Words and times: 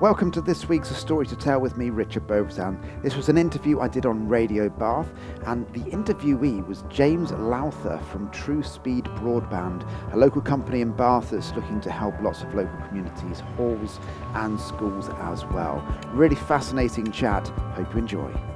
Welcome 0.00 0.32
to 0.32 0.40
this 0.40 0.68
week's 0.68 0.90
A 0.90 0.94
Story 0.94 1.24
to 1.28 1.36
Tell 1.36 1.60
with 1.60 1.76
me, 1.76 1.90
Richard 1.90 2.26
Beauvoisin. 2.26 2.80
This 3.00 3.14
was 3.14 3.28
an 3.28 3.38
interview 3.38 3.78
I 3.78 3.86
did 3.86 4.06
on 4.06 4.26
Radio 4.26 4.68
Bath, 4.68 5.08
and 5.46 5.72
the 5.72 5.88
interviewee 5.92 6.66
was 6.66 6.82
James 6.88 7.30
Lowther 7.30 8.00
from 8.10 8.28
TrueSpeed 8.32 9.04
Broadband, 9.20 9.88
a 10.12 10.16
local 10.16 10.42
company 10.42 10.80
in 10.80 10.90
Bath 10.90 11.30
that's 11.30 11.54
looking 11.54 11.80
to 11.80 11.92
help 11.92 12.20
lots 12.20 12.42
of 12.42 12.52
local 12.54 12.76
communities, 12.88 13.38
halls, 13.56 14.00
and 14.34 14.60
schools 14.60 15.08
as 15.20 15.44
well. 15.46 15.80
Really 16.08 16.34
fascinating 16.34 17.12
chat. 17.12 17.46
Hope 17.76 17.92
you 17.92 18.00
enjoy. 18.00 18.53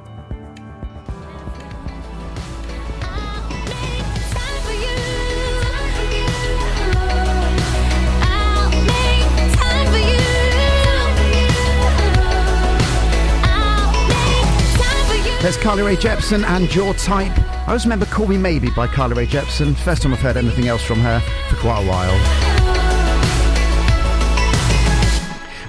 There's 15.41 15.56
Carly 15.56 15.84
Rae 15.84 15.95
Jepsen 15.95 16.42
and 16.42 16.74
Your 16.74 16.95
Type. 16.95 17.30
I 17.38 17.66
always 17.69 17.84
remember 17.84 18.06
Call 18.06 18.27
Me 18.27 18.37
Maybe 18.37 18.70
by 18.70 18.88
Carly 18.88 19.15
Rae 19.15 19.27
Jepsen. 19.27 19.77
First 19.77 20.02
time 20.02 20.12
I've 20.12 20.19
heard 20.19 20.37
anything 20.37 20.66
else 20.66 20.83
from 20.83 20.98
her 20.98 21.20
for 21.48 21.55
quite 21.56 21.84
a 21.84 21.88
while. 21.88 22.12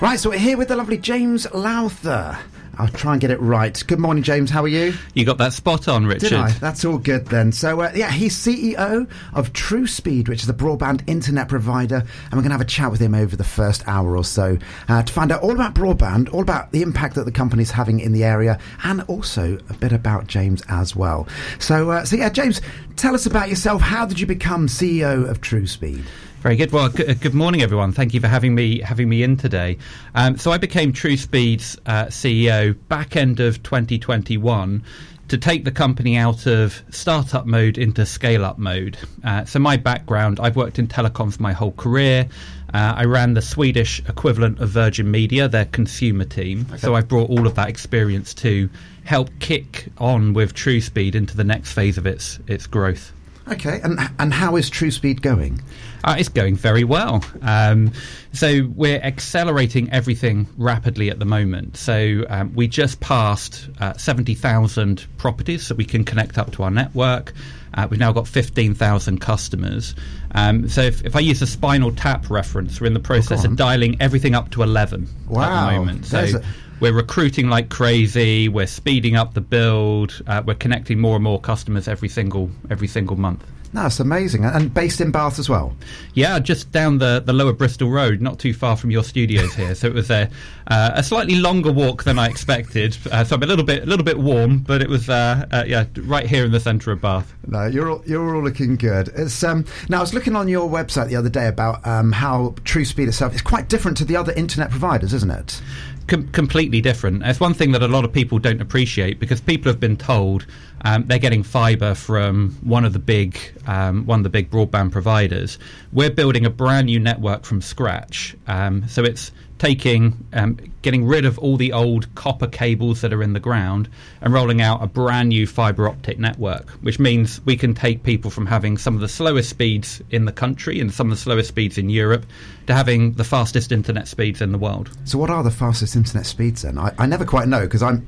Right, 0.01 0.19
so 0.19 0.31
we're 0.31 0.39
here 0.39 0.57
with 0.57 0.69
the 0.69 0.75
lovely 0.75 0.97
James 0.97 1.45
Lowther. 1.53 2.39
I'll 2.79 2.87
try 2.87 3.11
and 3.11 3.19
get 3.19 3.29
it 3.29 3.41
right. 3.41 3.83
Good 3.87 3.99
morning, 3.99 4.23
James. 4.23 4.49
How 4.49 4.63
are 4.63 4.69
you? 4.69 4.93
You 5.13 5.25
got 5.25 5.37
that 5.39 5.51
spot 5.51 5.89
on, 5.89 6.05
Richard. 6.07 6.29
Did 6.29 6.33
I? 6.39 6.51
That's 6.51 6.85
all 6.85 6.97
good 6.97 7.25
then. 7.25 7.51
So, 7.51 7.81
uh, 7.81 7.91
yeah, 7.93 8.09
he's 8.09 8.33
CEO 8.37 9.05
of 9.33 9.51
TrueSpeed, 9.51 10.29
which 10.29 10.43
is 10.43 10.49
a 10.49 10.53
broadband 10.53 11.03
internet 11.05 11.49
provider, 11.49 11.97
and 11.97 12.31
we're 12.31 12.37
going 12.37 12.45
to 12.45 12.51
have 12.51 12.61
a 12.61 12.65
chat 12.65 12.89
with 12.89 13.01
him 13.01 13.13
over 13.13 13.35
the 13.35 13.43
first 13.43 13.85
hour 13.85 14.15
or 14.15 14.23
so 14.23 14.57
uh, 14.87 15.03
to 15.03 15.11
find 15.11 15.29
out 15.29 15.41
all 15.41 15.51
about 15.51 15.75
broadband, 15.75 16.33
all 16.33 16.41
about 16.41 16.71
the 16.71 16.81
impact 16.81 17.15
that 17.15 17.25
the 17.25 17.33
company's 17.33 17.71
having 17.71 17.99
in 17.99 18.13
the 18.13 18.23
area, 18.23 18.57
and 18.85 19.01
also 19.03 19.57
a 19.69 19.73
bit 19.73 19.91
about 19.91 20.27
James 20.27 20.63
as 20.69 20.95
well. 20.95 21.27
So, 21.59 21.91
uh, 21.91 22.05
so 22.05 22.15
yeah, 22.15 22.29
James, 22.29 22.61
tell 22.95 23.13
us 23.13 23.25
about 23.25 23.49
yourself. 23.49 23.81
How 23.81 24.05
did 24.05 24.21
you 24.21 24.25
become 24.25 24.67
CEO 24.67 25.29
of 25.29 25.41
TrueSpeed? 25.41 26.05
Very 26.41 26.55
good. 26.55 26.71
Well, 26.71 26.87
g- 26.87 27.13
good 27.15 27.33
morning, 27.33 27.61
everyone. 27.61 27.91
Thank 27.91 28.13
you 28.13 28.21
for 28.21 28.29
having 28.29 28.55
me 28.55 28.79
having 28.79 29.09
me 29.09 29.23
in 29.23 29.35
today. 29.35 29.77
Um, 30.15 30.37
so 30.37 30.51
I 30.51 30.57
became 30.57 30.93
TrueSpeed's 30.93 31.77
uh, 31.85 32.05
CEO 32.05 32.77
back 32.87 33.17
end 33.17 33.41
of 33.41 33.61
2021 33.61 34.81
to 35.27 35.37
take 35.37 35.65
the 35.65 35.71
company 35.71 36.15
out 36.15 36.47
of 36.47 36.81
startup 36.91 37.45
mode 37.45 37.77
into 37.77 38.05
scale 38.05 38.45
up 38.45 38.57
mode. 38.57 38.97
Uh, 39.21 39.43
so 39.43 39.59
my 39.59 39.75
background, 39.75 40.39
I've 40.39 40.55
worked 40.55 40.79
in 40.79 40.87
telecoms 40.87 41.41
my 41.41 41.51
whole 41.51 41.73
career. 41.73 42.29
Uh, 42.73 42.93
I 42.95 43.03
ran 43.03 43.33
the 43.33 43.41
Swedish 43.41 43.99
equivalent 44.07 44.59
of 44.59 44.69
Virgin 44.69 45.11
Media, 45.11 45.49
their 45.49 45.65
consumer 45.65 46.23
team. 46.23 46.65
Okay. 46.69 46.77
So 46.77 46.95
I've 46.95 47.09
brought 47.09 47.29
all 47.29 47.47
of 47.47 47.55
that 47.55 47.67
experience 47.67 48.33
to 48.35 48.69
help 49.03 49.29
kick 49.39 49.87
on 49.97 50.33
with 50.33 50.53
TrueSpeed 50.53 51.15
into 51.15 51.35
the 51.35 51.43
next 51.43 51.73
phase 51.73 51.97
of 51.97 52.07
its 52.07 52.39
its 52.47 52.65
growth. 52.65 53.11
Okay, 53.51 53.79
and 53.83 53.99
and 54.19 54.33
how 54.33 54.55
is 54.55 54.69
TrueSpeed 54.69 55.21
going? 55.21 55.61
Uh, 56.03 56.15
it's 56.17 56.29
going 56.29 56.55
very 56.55 56.83
well. 56.83 57.23
Um, 57.41 57.91
so 58.31 58.69
we're 58.75 59.01
accelerating 59.01 59.91
everything 59.91 60.47
rapidly 60.57 61.09
at 61.09 61.19
the 61.19 61.25
moment. 61.25 61.75
So 61.75 62.25
um, 62.29 62.53
we 62.53 62.67
just 62.67 63.01
passed 63.01 63.67
uh, 63.81 63.93
70,000 63.93 65.05
properties 65.17 65.67
that 65.67 65.75
we 65.75 65.83
can 65.83 66.05
connect 66.05 66.37
up 66.37 66.51
to 66.53 66.63
our 66.63 66.71
network. 66.71 67.33
Uh, 67.73 67.87
we've 67.89 67.99
now 67.99 68.13
got 68.13 68.27
15,000 68.27 69.19
customers. 69.19 69.93
Um, 70.31 70.69
so 70.69 70.81
if, 70.81 71.03
if, 71.05 71.15
I 71.15 71.19
use 71.19 71.41
a 71.41 71.47
spinal 71.47 71.91
tap 71.91 72.29
reference, 72.29 72.79
we're 72.79 72.87
in 72.87 72.93
the 72.93 72.99
process 72.99 73.45
oh, 73.45 73.49
of 73.49 73.57
dialing 73.57 73.97
everything 73.99 74.35
up 74.35 74.51
to 74.51 74.63
11 74.63 75.07
wow. 75.27 75.41
at 75.41 75.71
the 75.71 75.77
moment. 75.77 76.05
So 76.05 76.41
we're 76.79 76.93
recruiting 76.93 77.49
like 77.49 77.69
crazy. 77.69 78.47
We're 78.47 78.67
speeding 78.67 79.15
up 79.15 79.33
the 79.33 79.41
build. 79.41 80.21
Uh, 80.27 80.41
we're 80.45 80.55
connecting 80.55 80.99
more 80.99 81.15
and 81.15 81.23
more 81.23 81.39
customers 81.39 81.87
every 81.87 82.09
single 82.09 82.49
every 82.69 82.87
single 82.87 83.17
month. 83.17 83.45
That's 83.73 83.99
amazing. 83.99 84.45
And 84.45 84.73
based 84.73 84.99
in 84.99 85.11
Bath 85.11 85.37
as 85.37 85.47
well? 85.47 85.75
Yeah, 86.15 86.39
just 86.39 86.71
down 86.71 86.97
the, 86.97 87.21
the 87.23 87.33
lower 87.33 87.53
Bristol 87.53 87.89
Road, 87.89 88.19
not 88.19 88.39
too 88.39 88.53
far 88.53 88.75
from 88.75 88.89
your 88.89 89.03
studios 89.03 89.53
here. 89.53 89.75
So 89.75 89.87
it 89.87 89.93
was 89.93 90.09
a, 90.09 90.29
uh, 90.67 90.91
a 90.95 91.03
slightly 91.03 91.35
longer 91.35 91.71
walk 91.71 92.03
than 92.03 92.17
I 92.17 92.27
expected. 92.27 92.97
Uh, 93.11 93.23
so 93.23 93.35
I'm 93.35 93.43
a 93.43 93.45
little 93.45 93.65
bit 93.65 93.83
a 93.83 93.85
little 93.85 94.05
bit 94.05 94.17
warm, 94.17 94.59
but 94.59 94.81
it 94.81 94.89
was 94.89 95.09
uh, 95.09 95.45
uh 95.51 95.63
yeah 95.67 95.85
right 96.01 96.25
here 96.25 96.45
in 96.45 96.51
the 96.51 96.59
centre 96.59 96.91
of 96.91 97.01
Bath. 97.01 97.33
No, 97.47 97.65
you're 97.67 97.89
all, 97.91 98.03
you're 98.07 98.35
all 98.35 98.43
looking 98.43 98.75
good. 98.75 99.09
It's, 99.15 99.43
um, 99.43 99.65
now 99.87 99.99
I 99.99 100.01
was 100.01 100.13
looking 100.13 100.35
on 100.35 100.47
your 100.47 100.67
website 100.67 101.09
the 101.09 101.15
other 101.15 101.29
day 101.29 101.47
about 101.47 101.85
um, 101.85 102.11
how 102.11 102.55
TrueSpeed 102.63 103.07
itself 103.07 103.35
is 103.35 103.41
quite 103.41 103.69
different 103.69 103.97
to 103.97 104.05
the 104.05 104.15
other 104.15 104.33
internet 104.33 104.71
providers, 104.71 105.13
isn't 105.13 105.31
it? 105.31 105.61
Com- 106.09 106.27
completely 106.29 106.81
different. 106.81 107.21
It's 107.23 107.39
one 107.39 107.53
thing 107.53 107.71
that 107.73 107.83
a 107.83 107.87
lot 107.87 108.03
of 108.03 108.11
people 108.11 108.39
don't 108.39 108.61
appreciate 108.61 109.19
because 109.19 109.39
people 109.39 109.71
have 109.71 109.79
been 109.79 109.95
told 109.95 110.47
um, 110.81 111.05
they're 111.07 111.19
getting 111.19 111.43
fibre 111.43 111.95
from 111.95 112.51
one 112.61 112.85
of 112.85 112.93
the 112.93 112.99
big 112.99 113.39
um, 113.67 114.05
one 114.05 114.19
of 114.19 114.23
the 114.23 114.29
big 114.29 114.49
broadband 114.49 114.91
providers. 114.91 115.59
We're 115.91 116.09
building 116.09 116.45
a 116.45 116.49
brand 116.49 116.87
new 116.87 116.99
network 116.99 117.43
from 117.43 117.61
scratch, 117.61 118.35
um, 118.47 118.87
so 118.87 119.03
it's 119.03 119.31
taking 119.59 120.25
um, 120.33 120.57
getting 120.81 121.05
rid 121.05 121.25
of 121.25 121.37
all 121.37 121.57
the 121.57 121.73
old 121.73 122.13
copper 122.15 122.47
cables 122.47 123.01
that 123.01 123.13
are 123.13 123.21
in 123.21 123.33
the 123.33 123.39
ground 123.39 123.89
and 124.21 124.33
rolling 124.33 124.61
out 124.61 124.81
a 124.81 124.87
brand 124.87 125.29
new 125.29 125.45
fiber 125.45 125.87
optic 125.87 126.17
network 126.17 126.69
which 126.81 126.97
means 126.97 127.41
we 127.45 127.57
can 127.57 127.73
take 127.73 128.01
people 128.03 128.31
from 128.31 128.45
having 128.45 128.77
some 128.77 128.95
of 128.95 129.01
the 129.01 129.07
slowest 129.07 129.49
speeds 129.49 130.01
in 130.09 130.25
the 130.25 130.31
country 130.31 130.79
and 130.79 130.93
some 130.93 131.07
of 131.07 131.17
the 131.17 131.21
slowest 131.21 131.49
speeds 131.49 131.77
in 131.77 131.89
Europe 131.89 132.25
to 132.65 132.73
having 132.73 133.13
the 133.13 133.23
fastest 133.23 133.71
internet 133.71 134.07
speeds 134.07 134.41
in 134.41 134.51
the 134.51 134.57
world. 134.57 134.89
So 135.03 135.17
what 135.17 135.29
are 135.29 135.43
the 135.43 135.51
fastest 135.51 135.95
internet 135.95 136.25
speeds 136.25 136.61
then? 136.61 136.77
I, 136.77 136.93
I 136.97 137.05
never 137.05 137.25
quite 137.25 137.47
know 137.47 137.61
because 137.61 137.83
I'm 137.83 138.07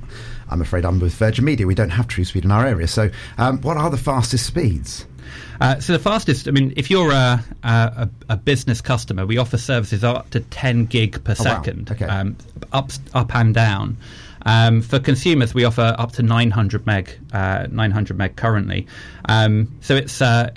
I'm 0.51 0.61
afraid 0.61 0.85
I'm 0.85 0.99
with 0.99 1.13
Virgin 1.15 1.45
Media 1.45 1.65
we 1.65 1.75
don't 1.75 1.89
have 1.89 2.07
TrueSpeed 2.07 2.43
in 2.43 2.51
our 2.51 2.65
area 2.65 2.87
so 2.87 3.09
um, 3.37 3.61
what 3.61 3.77
are 3.77 3.89
the 3.89 3.97
fastest 3.97 4.45
speeds 4.45 5.05
uh, 5.61 5.79
so 5.79 5.93
the 5.93 5.99
fastest, 5.99 6.47
I 6.47 6.51
mean, 6.51 6.73
if 6.75 6.89
you're 6.89 7.11
a, 7.11 7.43
a, 7.63 8.09
a, 8.29 8.35
business 8.35 8.81
customer, 8.81 9.27
we 9.27 9.37
offer 9.37 9.57
services 9.57 10.03
up 10.03 10.29
to 10.31 10.39
10 10.39 10.87
gig 10.87 11.23
per 11.23 11.33
oh, 11.33 11.35
second, 11.35 11.89
wow. 11.89 11.95
okay. 11.95 12.05
um, 12.05 12.35
up 12.73 12.91
up 13.13 13.35
and 13.35 13.53
down. 13.53 13.95
Um, 14.45 14.81
for 14.81 14.99
consumers, 14.99 15.53
we 15.53 15.63
offer 15.63 15.95
up 15.97 16.13
to 16.13 16.23
900 16.23 16.85
meg, 16.87 17.15
uh, 17.31 17.67
900 17.69 18.17
meg 18.17 18.35
currently. 18.35 18.87
Um, 19.25 19.71
so 19.81 19.95
it's 19.95 20.21
uh, 20.21 20.49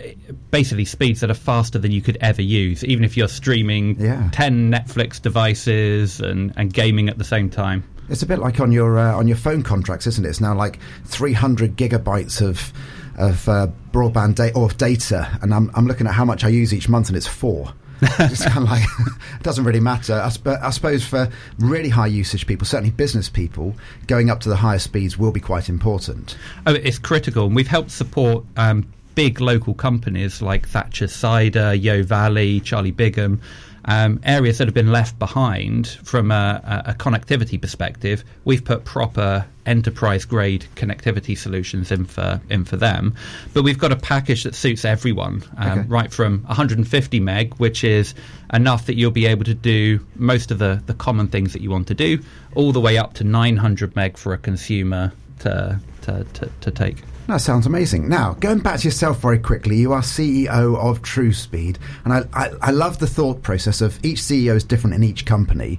basically 0.51 0.87
speeds 0.87 1.21
that 1.21 1.31
are 1.31 1.35
faster 1.35 1.79
than 1.79 1.93
you 1.93 2.01
could 2.01 2.17
ever 2.21 2.43
use, 2.43 2.83
even 2.85 3.05
if 3.05 3.17
you're 3.17 3.29
streaming 3.29 4.01
yeah. 4.01 4.31
10 4.33 4.73
Netflix 4.73 5.21
devices 5.21 6.21
and, 6.21 6.53
and 6.57 6.73
gaming 6.73 7.09
at 7.09 7.19
the 7.19 7.25
same 7.25 7.51
time. 7.51 7.85
It's 8.09 8.23
a 8.23 8.27
bit 8.27 8.39
like 8.39 8.61
on 8.61 8.73
your 8.73 8.99
uh, 8.99 9.17
on 9.17 9.27
your 9.27 9.37
phone 9.37 9.63
contracts, 9.63 10.07
isn't 10.07 10.25
it? 10.25 10.29
It's 10.29 10.41
now 10.41 10.55
like 10.55 10.79
300 11.07 11.77
gigabytes 11.77 12.41
of 12.41 12.73
of 13.17 13.49
uh, 13.49 13.69
broadband 13.93 14.35
data 14.37 14.57
or 14.57 14.67
of 14.67 14.77
data, 14.77 15.39
and 15.43 15.55
I'm, 15.55 15.71
I'm 15.75 15.87
looking 15.87 16.07
at 16.07 16.15
how 16.15 16.25
much 16.25 16.45
I 16.45 16.49
use 16.49 16.75
each 16.75 16.89
month, 16.89 17.09
and 17.09 17.17
it's 17.17 17.27
four. 17.27 17.73
it's 18.03 18.45
kind 18.45 18.65
of 18.65 18.71
like 18.71 18.83
it 19.35 19.43
doesn't 19.43 19.65
really 19.65 19.81
matter. 19.81 20.15
I, 20.15 20.29
sp- 20.29 20.61
I, 20.61 20.71
suppose 20.71 21.07
for 21.07 21.31
really 21.59 21.89
high 21.89 22.09
usage 22.09 22.47
people, 22.47 22.67
certainly 22.67 22.91
business 22.91 23.29
people, 23.29 23.75
going 24.07 24.31
up 24.31 24.41
to 24.41 24.49
the 24.49 24.57
higher 24.57 24.81
speeds 24.81 25.17
will 25.17 25.33
be 25.33 25.41
quite 25.41 25.69
important. 25.69 26.37
Oh, 26.67 26.75
it's 26.75 26.99
critical, 26.99 27.47
and 27.47 27.57
we've 27.57 27.69
helped 27.69 27.91
support. 27.91 28.45
Um, 28.57 28.87
big 29.15 29.41
local 29.41 29.75
companies 29.75 30.43
like 30.43 30.69
Thatcher 30.69 31.07
Cider, 31.07 31.73
Yeo 31.73 32.03
Valley, 32.03 32.59
Charlie 32.61 32.91
Bigham, 32.91 33.41
um, 33.87 34.21
areas 34.25 34.59
that 34.59 34.67
have 34.67 34.75
been 34.75 34.93
left 34.93 35.19
behind 35.19 35.89
from 35.89 36.31
a, 36.31 36.85
a, 36.87 36.95
connectivity 36.95 37.61
perspective, 37.61 38.25
we've 38.45 38.65
put 38.65 38.85
proper 38.85 39.47
enterprise 39.67 40.25
grade 40.25 40.67
connectivity 40.75 41.37
solutions 41.37 41.91
in 41.91 42.05
for 42.07 42.41
in 42.49 42.65
for 42.65 42.77
them. 42.77 43.15
But 43.53 43.63
we've 43.63 43.79
got 43.79 43.93
a 43.93 43.97
package 43.97 44.45
that 44.45 44.55
suits 44.55 44.85
everyone, 44.85 45.43
um, 45.57 45.79
okay. 45.81 45.89
right 45.89 46.13
from 46.13 46.43
150 46.45 47.21
meg, 47.21 47.55
which 47.57 47.85
is 47.85 48.15
enough 48.53 48.87
that 48.87 48.95
you'll 48.95 49.11
be 49.11 49.27
able 49.27 49.45
to 49.45 49.55
do 49.55 50.05
most 50.17 50.51
of 50.51 50.59
the 50.59 50.83
the 50.87 50.95
common 50.95 51.29
things 51.29 51.53
that 51.53 51.63
you 51.63 51.71
want 51.71 51.89
to 51.89 51.95
do, 51.95 52.23
all 52.55 52.73
the 52.73 52.81
way 52.81 52.97
up 52.97 53.15
to 53.15 53.25
900 53.25 53.95
meg 53.97 54.17
for 54.17 54.33
a 54.33 54.39
consumer 54.39 55.13
to 55.41 55.79
to, 56.03 56.25
to, 56.35 56.51
to 56.61 56.71
take. 56.71 57.03
That 57.27 57.39
sounds 57.39 57.67
amazing. 57.67 58.09
Now, 58.09 58.35
going 58.35 58.59
back 58.59 58.81
to 58.81 58.85
yourself 58.85 59.21
very 59.21 59.39
quickly, 59.39 59.77
you 59.77 59.93
are 59.93 60.03
CEO 60.03 60.77
of 60.77 61.01
TrueSpeed, 61.01 61.79
and 62.05 62.13
I, 62.13 62.25
I, 62.35 62.51
I 62.61 62.71
love 62.71 62.99
the 62.99 63.07
thought 63.07 63.43
process 63.43 63.81
of 63.81 63.99
each 64.05 64.19
CEO 64.19 64.55
is 64.55 64.65
different 64.65 64.95
in 64.95 65.03
each 65.03 65.25
company. 65.25 65.79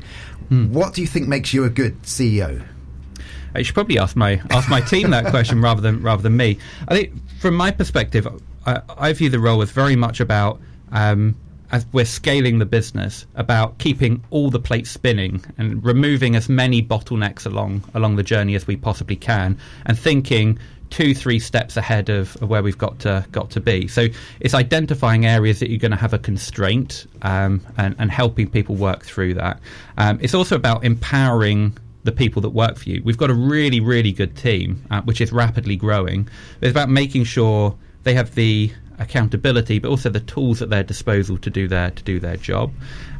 Mm. 0.50 0.70
What 0.72 0.96
do 0.96 1.02
you 1.02 1.08
think 1.08 1.28
makes 1.28 1.54
you 1.54 1.64
a 1.64 1.70
good 1.70 2.02
CEO? 2.02 2.66
I 3.54 3.62
should 3.62 3.76
probably 3.76 4.00
ask 4.00 4.16
my 4.16 4.42
ask 4.50 4.70
my 4.70 4.82
team 4.82 5.12
that 5.12 5.28
question 5.28 5.62
rather 5.62 5.82
than 5.82 6.02
rather 6.02 6.22
than 6.22 6.36
me. 6.36 6.58
I 6.88 6.96
think, 6.96 7.14
from 7.40 7.56
my 7.56 7.72
perspective, 7.72 8.28
I, 8.66 8.82
I 8.98 9.14
view 9.14 9.30
the 9.30 9.40
role 9.40 9.62
as 9.62 9.72
very 9.72 9.96
much 9.96 10.20
about 10.20 10.60
um, 10.92 11.36
as 11.72 11.86
we're 11.92 12.06
scaling 12.06 12.60
the 12.60 12.66
business, 12.66 13.26
about 13.36 13.78
keeping 13.80 14.24
all 14.30 14.50
the 14.50 14.60
plates 14.60 14.90
spinning 14.90 15.44
and 15.58 15.84
removing 15.84 16.36
as 16.36 16.50
many 16.50 16.82
bottlenecks 16.82 17.46
along 17.46 17.84
along 17.94 18.16
the 18.16 18.24
journey 18.24 18.56
as 18.56 18.68
we 18.68 18.76
possibly 18.76 19.16
can, 19.16 19.58
and 19.86 19.98
thinking 19.98 20.58
two, 20.90 21.14
three 21.14 21.40
steps 21.40 21.78
ahead 21.78 22.10
of, 22.10 22.36
of, 22.42 22.50
where 22.50 22.64
we've 22.64 22.78
got 22.78 23.00
to 23.00 23.26
got 23.32 23.50
to 23.52 23.60
be. 23.60 23.88
So 23.88 24.08
it's 24.40 24.54
identifying 24.54 25.26
areas 25.26 25.60
that 25.60 25.70
you're 25.70 25.80
going 25.80 25.92
to 25.92 25.98
have 25.98 26.14
a 26.14 26.20
constraint 26.20 27.08
um, 27.22 27.66
and, 27.78 27.96
and, 27.98 28.12
helping 28.12 28.50
people 28.50 28.76
work 28.76 29.04
through 29.04 29.34
that. 29.36 29.60
Um, 29.98 30.20
it's 30.22 30.34
also 30.34 30.56
about 30.56 30.86
empowering 30.86 31.78
the 32.04 32.12
people 32.12 32.42
that 32.44 32.52
work 32.52 32.78
for 32.78 32.90
you. 32.90 33.02
We've 33.04 33.18
got 33.18 33.30
a 33.32 33.34
really, 33.34 33.80
really 33.80 34.12
good 34.12 34.38
team, 34.38 34.84
uh, 34.92 35.02
which 35.02 35.22
is 35.22 35.32
rapidly 35.32 35.76
growing. 35.76 36.30
It's 36.62 36.72
about 36.72 36.90
making 36.90 37.24
sure 37.24 37.76
they 38.04 38.14
have 38.14 38.36
the 38.36 38.72
accountability, 39.00 39.80
but 39.80 39.90
also 39.90 40.10
the 40.10 40.20
tools 40.20 40.62
at 40.62 40.70
their 40.70 40.84
disposal 40.84 41.38
to 41.40 41.50
do 41.50 41.68
their 41.68 41.92
to 41.92 42.04
do 42.04 42.20
their 42.20 42.38
job, 42.38 42.72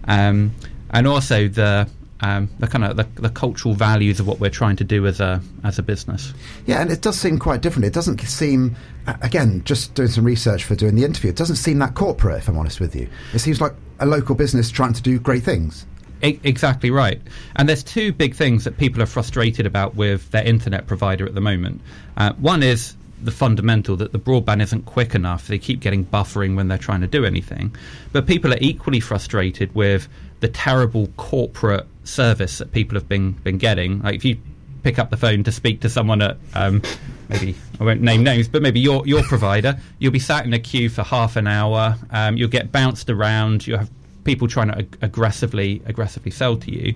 um, 0.08 0.54
and 0.92 1.08
also 1.08 1.48
the 1.48 1.90
um, 2.22 2.50
the 2.60 2.68
kind 2.68 2.86
of 2.86 2.98
the, 2.98 3.04
the, 3.22 3.30
cultural 3.30 3.76
values 3.76 4.20
of 4.20 4.28
what 4.28 4.40
we're 4.40 4.50
trying 4.50 4.78
to 4.78 4.84
do 4.84 5.06
as 5.06 5.20
a 5.20 5.42
as 5.64 5.78
a 5.78 5.84
business. 5.84 6.34
Yeah, 6.66 6.82
and 6.82 6.92
it 6.92 7.02
does 7.02 7.20
seem 7.20 7.38
quite 7.38 7.62
different. 7.62 7.86
It 7.86 7.94
doesn't 7.94 8.20
seem, 8.22 8.76
again, 9.22 9.62
just 9.66 9.94
doing 9.96 10.10
some 10.10 10.24
research 10.24 10.64
for 10.64 10.76
doing 10.76 10.96
the 10.96 11.04
interview. 11.04 11.30
It 11.30 11.36
doesn't 11.36 11.58
seem 11.58 11.80
that 11.80 11.94
corporate, 11.94 12.38
if 12.38 12.48
I'm 12.48 12.58
honest 12.58 12.80
with 12.80 12.96
you. 12.96 13.10
It 13.34 13.40
seems 13.40 13.60
like 13.60 13.74
a 14.00 14.06
local 14.06 14.34
business 14.34 14.72
trying 14.72 14.94
to 14.94 15.02
do 15.02 15.20
great 15.20 15.44
things. 15.44 15.86
exactly 16.22 16.90
right. 16.90 17.22
And 17.58 17.68
there's 17.68 17.84
two 17.84 18.14
big 18.14 18.34
things 18.34 18.64
that 18.64 18.78
people 18.78 19.02
are 19.02 19.08
frustrated 19.08 19.66
about 19.66 19.96
with 19.96 20.32
their 20.32 20.44
internet 20.44 20.88
provider 20.88 21.26
at 21.26 21.36
the 21.36 21.42
moment. 21.42 21.82
Uh, 22.18 22.34
one 22.34 22.64
is 22.64 22.96
the 23.22 23.32
fundamental 23.32 23.96
that 23.96 24.12
the 24.12 24.20
broadband 24.20 24.62
isn't 24.62 24.86
quick 24.86 25.16
enough. 25.16 25.48
They 25.48 25.58
keep 25.58 25.80
getting 25.80 26.06
buffering 26.06 26.56
when 26.56 26.68
they're 26.68 26.78
trying 26.78 27.02
to 27.02 27.08
do 27.08 27.26
anything. 27.26 27.76
But 28.12 28.28
people 28.28 28.54
are 28.54 28.60
equally 28.60 29.00
frustrated 29.00 29.74
with 29.74 30.08
the 30.42 30.48
terrible 30.48 31.08
corporate 31.18 31.88
service 32.04 32.58
that 32.60 32.72
people 32.72 32.96
have 32.96 33.08
been 33.08 33.32
been 33.32 33.58
getting. 33.58 34.02
Like 34.02 34.16
if 34.16 34.26
you 34.26 34.38
pick 34.84 35.00
up 35.00 35.10
the 35.10 35.18
phone 35.18 35.44
to 35.44 35.52
speak 35.52 35.82
to 35.82 35.90
someone 35.90 36.22
at 36.22 36.38
um, 36.54 36.82
maybe 37.30 37.56
I 37.80 37.84
won't 37.84 38.02
name 38.02 38.24
names, 38.24 38.48
but 38.48 38.62
maybe 38.62 38.80
your 38.80 39.06
your 39.08 39.24
provider, 39.24 39.80
you'll 40.00 40.12
be 40.12 40.20
sat 40.20 40.46
in 40.46 40.54
a 40.54 40.60
queue 40.60 40.90
for 40.90 41.04
half 41.04 41.36
an 41.36 41.48
hour. 41.48 41.98
Um, 42.12 42.38
you'll 42.38 42.50
get 42.50 42.72
bounced 42.72 43.10
around. 43.10 43.66
You 43.66 43.78
have 43.78 43.90
people 44.24 44.48
trying 44.48 44.68
to 44.68 44.80
ag- 44.80 44.98
aggressively 45.02 45.82
aggressively 45.86 46.32
sell 46.32 46.58
to 46.58 46.72
you. 46.72 46.96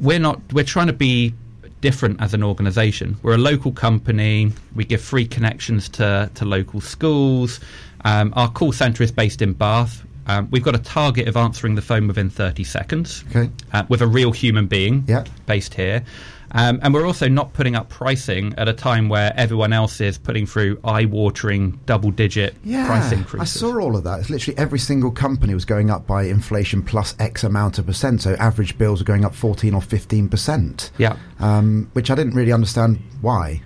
We're 0.00 0.18
not. 0.18 0.40
We're 0.52 0.64
trying 0.64 0.86
to 0.86 0.92
be 0.92 1.34
different 1.82 2.22
as 2.22 2.32
an 2.32 2.42
organisation. 2.42 3.18
We're 3.22 3.34
a 3.34 3.44
local 3.52 3.72
company. 3.72 4.52
We 4.74 4.86
give 4.86 5.02
free 5.02 5.26
connections 5.26 5.90
to 5.90 6.30
to 6.34 6.44
local 6.46 6.80
schools. 6.80 7.60
Um, 8.04 8.32
our 8.34 8.50
call 8.50 8.72
centre 8.72 9.02
is 9.02 9.12
based 9.12 9.42
in 9.42 9.52
Bath. 9.52 10.02
Um, 10.26 10.48
we've 10.50 10.62
got 10.62 10.74
a 10.74 10.78
target 10.78 11.28
of 11.28 11.36
answering 11.36 11.74
the 11.74 11.82
phone 11.82 12.06
within 12.06 12.30
30 12.30 12.64
seconds 12.64 13.24
okay. 13.30 13.50
uh, 13.72 13.84
with 13.88 14.02
a 14.02 14.06
real 14.06 14.32
human 14.32 14.66
being 14.66 15.06
based 15.46 15.74
here. 15.74 16.04
Um, 16.54 16.80
and 16.82 16.92
we're 16.92 17.06
also 17.06 17.28
not 17.28 17.54
putting 17.54 17.74
up 17.74 17.88
pricing 17.88 18.54
at 18.58 18.68
a 18.68 18.72
time 18.72 19.08
where 19.08 19.32
everyone 19.36 19.72
else 19.72 20.00
is 20.00 20.18
putting 20.18 20.46
through 20.46 20.78
eye-watering 20.84 21.80
double-digit 21.86 22.54
yeah, 22.62 22.86
price 22.86 23.10
increases. 23.10 23.56
I 23.56 23.58
saw 23.58 23.80
all 23.80 23.96
of 23.96 24.04
that. 24.04 24.20
It's 24.20 24.30
literally 24.30 24.58
every 24.58 24.78
single 24.78 25.10
company 25.10 25.54
was 25.54 25.64
going 25.64 25.90
up 25.90 26.06
by 26.06 26.24
inflation 26.24 26.82
plus 26.82 27.16
X 27.18 27.42
amount 27.42 27.78
of 27.78 27.86
percent. 27.86 28.22
So 28.22 28.34
average 28.34 28.76
bills 28.76 29.00
are 29.00 29.04
going 29.04 29.24
up 29.24 29.34
14 29.34 29.72
or 29.72 29.80
15 29.80 30.28
percent. 30.28 30.90
Yeah, 30.98 31.16
um, 31.38 31.90
which 31.94 32.10
I 32.10 32.14
didn't 32.14 32.34
really 32.34 32.52
understand 32.52 32.98
why. 33.22 33.62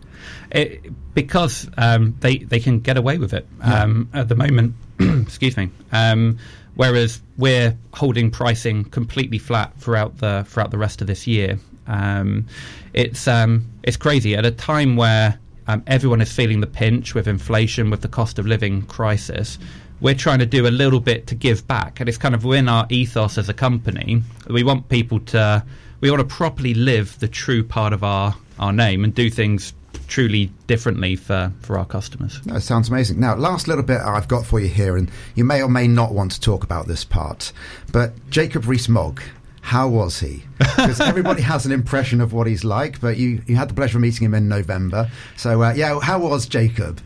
It, 0.52 0.92
because 1.14 1.68
um, 1.76 2.16
they 2.20 2.38
they 2.38 2.60
can 2.60 2.80
get 2.80 2.96
away 2.96 3.18
with 3.18 3.34
it 3.34 3.48
yeah. 3.58 3.82
um, 3.82 4.08
at 4.14 4.28
the 4.28 4.36
moment. 4.36 4.74
excuse 5.22 5.56
me. 5.56 5.70
Um, 5.92 6.38
whereas 6.74 7.20
we're 7.36 7.76
holding 7.94 8.30
pricing 8.30 8.84
completely 8.84 9.38
flat 9.38 9.74
throughout 9.78 10.18
the 10.18 10.44
throughout 10.48 10.70
the 10.70 10.78
rest 10.78 11.00
of 11.00 11.06
this 11.06 11.26
year. 11.26 11.58
Um, 11.86 12.46
it's 12.92 13.26
um, 13.28 13.66
it's 13.82 13.96
crazy 13.96 14.34
at 14.34 14.46
a 14.46 14.50
time 14.50 14.96
where 14.96 15.38
um, 15.66 15.82
everyone 15.86 16.20
is 16.20 16.32
feeling 16.32 16.60
the 16.60 16.66
pinch 16.66 17.14
with 17.14 17.26
inflation, 17.26 17.90
with 17.90 18.02
the 18.02 18.08
cost 18.08 18.38
of 18.38 18.46
living 18.46 18.82
crisis. 18.82 19.58
We're 20.00 20.14
trying 20.14 20.40
to 20.40 20.46
do 20.46 20.66
a 20.66 20.68
little 20.68 21.00
bit 21.00 21.26
to 21.28 21.34
give 21.34 21.66
back, 21.66 22.00
and 22.00 22.08
it's 22.08 22.18
kind 22.18 22.34
of 22.34 22.44
within 22.44 22.68
our 22.68 22.86
ethos 22.90 23.38
as 23.38 23.48
a 23.48 23.54
company. 23.54 24.22
We 24.48 24.62
want 24.62 24.88
people 24.88 25.20
to 25.20 25.64
we 26.00 26.10
want 26.10 26.20
to 26.20 26.34
properly 26.34 26.74
live 26.74 27.18
the 27.18 27.28
true 27.28 27.64
part 27.64 27.92
of 27.92 28.04
our 28.04 28.34
our 28.58 28.72
name 28.72 29.04
and 29.04 29.14
do 29.14 29.30
things 29.30 29.72
truly 30.06 30.50
differently 30.66 31.16
for, 31.16 31.52
for 31.60 31.78
our 31.78 31.84
customers. 31.84 32.40
That 32.42 32.62
sounds 32.62 32.88
amazing. 32.88 33.20
Now, 33.20 33.34
last 33.36 33.68
little 33.68 33.84
bit 33.84 34.00
I've 34.00 34.28
got 34.28 34.46
for 34.46 34.60
you 34.60 34.68
here, 34.68 34.96
and 34.96 35.10
you 35.34 35.44
may 35.44 35.62
or 35.62 35.68
may 35.68 35.88
not 35.88 36.12
want 36.12 36.32
to 36.32 36.40
talk 36.40 36.64
about 36.64 36.86
this 36.86 37.04
part, 37.04 37.52
but 37.92 38.12
Jacob 38.30 38.66
Rees-Mogg, 38.66 39.20
how 39.60 39.88
was 39.88 40.20
he? 40.20 40.44
Because 40.76 41.00
everybody 41.00 41.42
has 41.42 41.64
an 41.66 41.72
impression 41.72 42.20
of 42.20 42.32
what 42.32 42.46
he's 42.46 42.62
like, 42.62 43.00
but 43.00 43.16
you, 43.16 43.42
you 43.46 43.56
had 43.56 43.70
the 43.70 43.74
pleasure 43.74 43.98
of 43.98 44.02
meeting 44.02 44.26
him 44.26 44.34
in 44.34 44.46
November. 44.46 45.10
So, 45.36 45.62
uh, 45.62 45.72
yeah, 45.74 45.98
how 46.00 46.18
was 46.18 46.46
Jacob? 46.46 47.00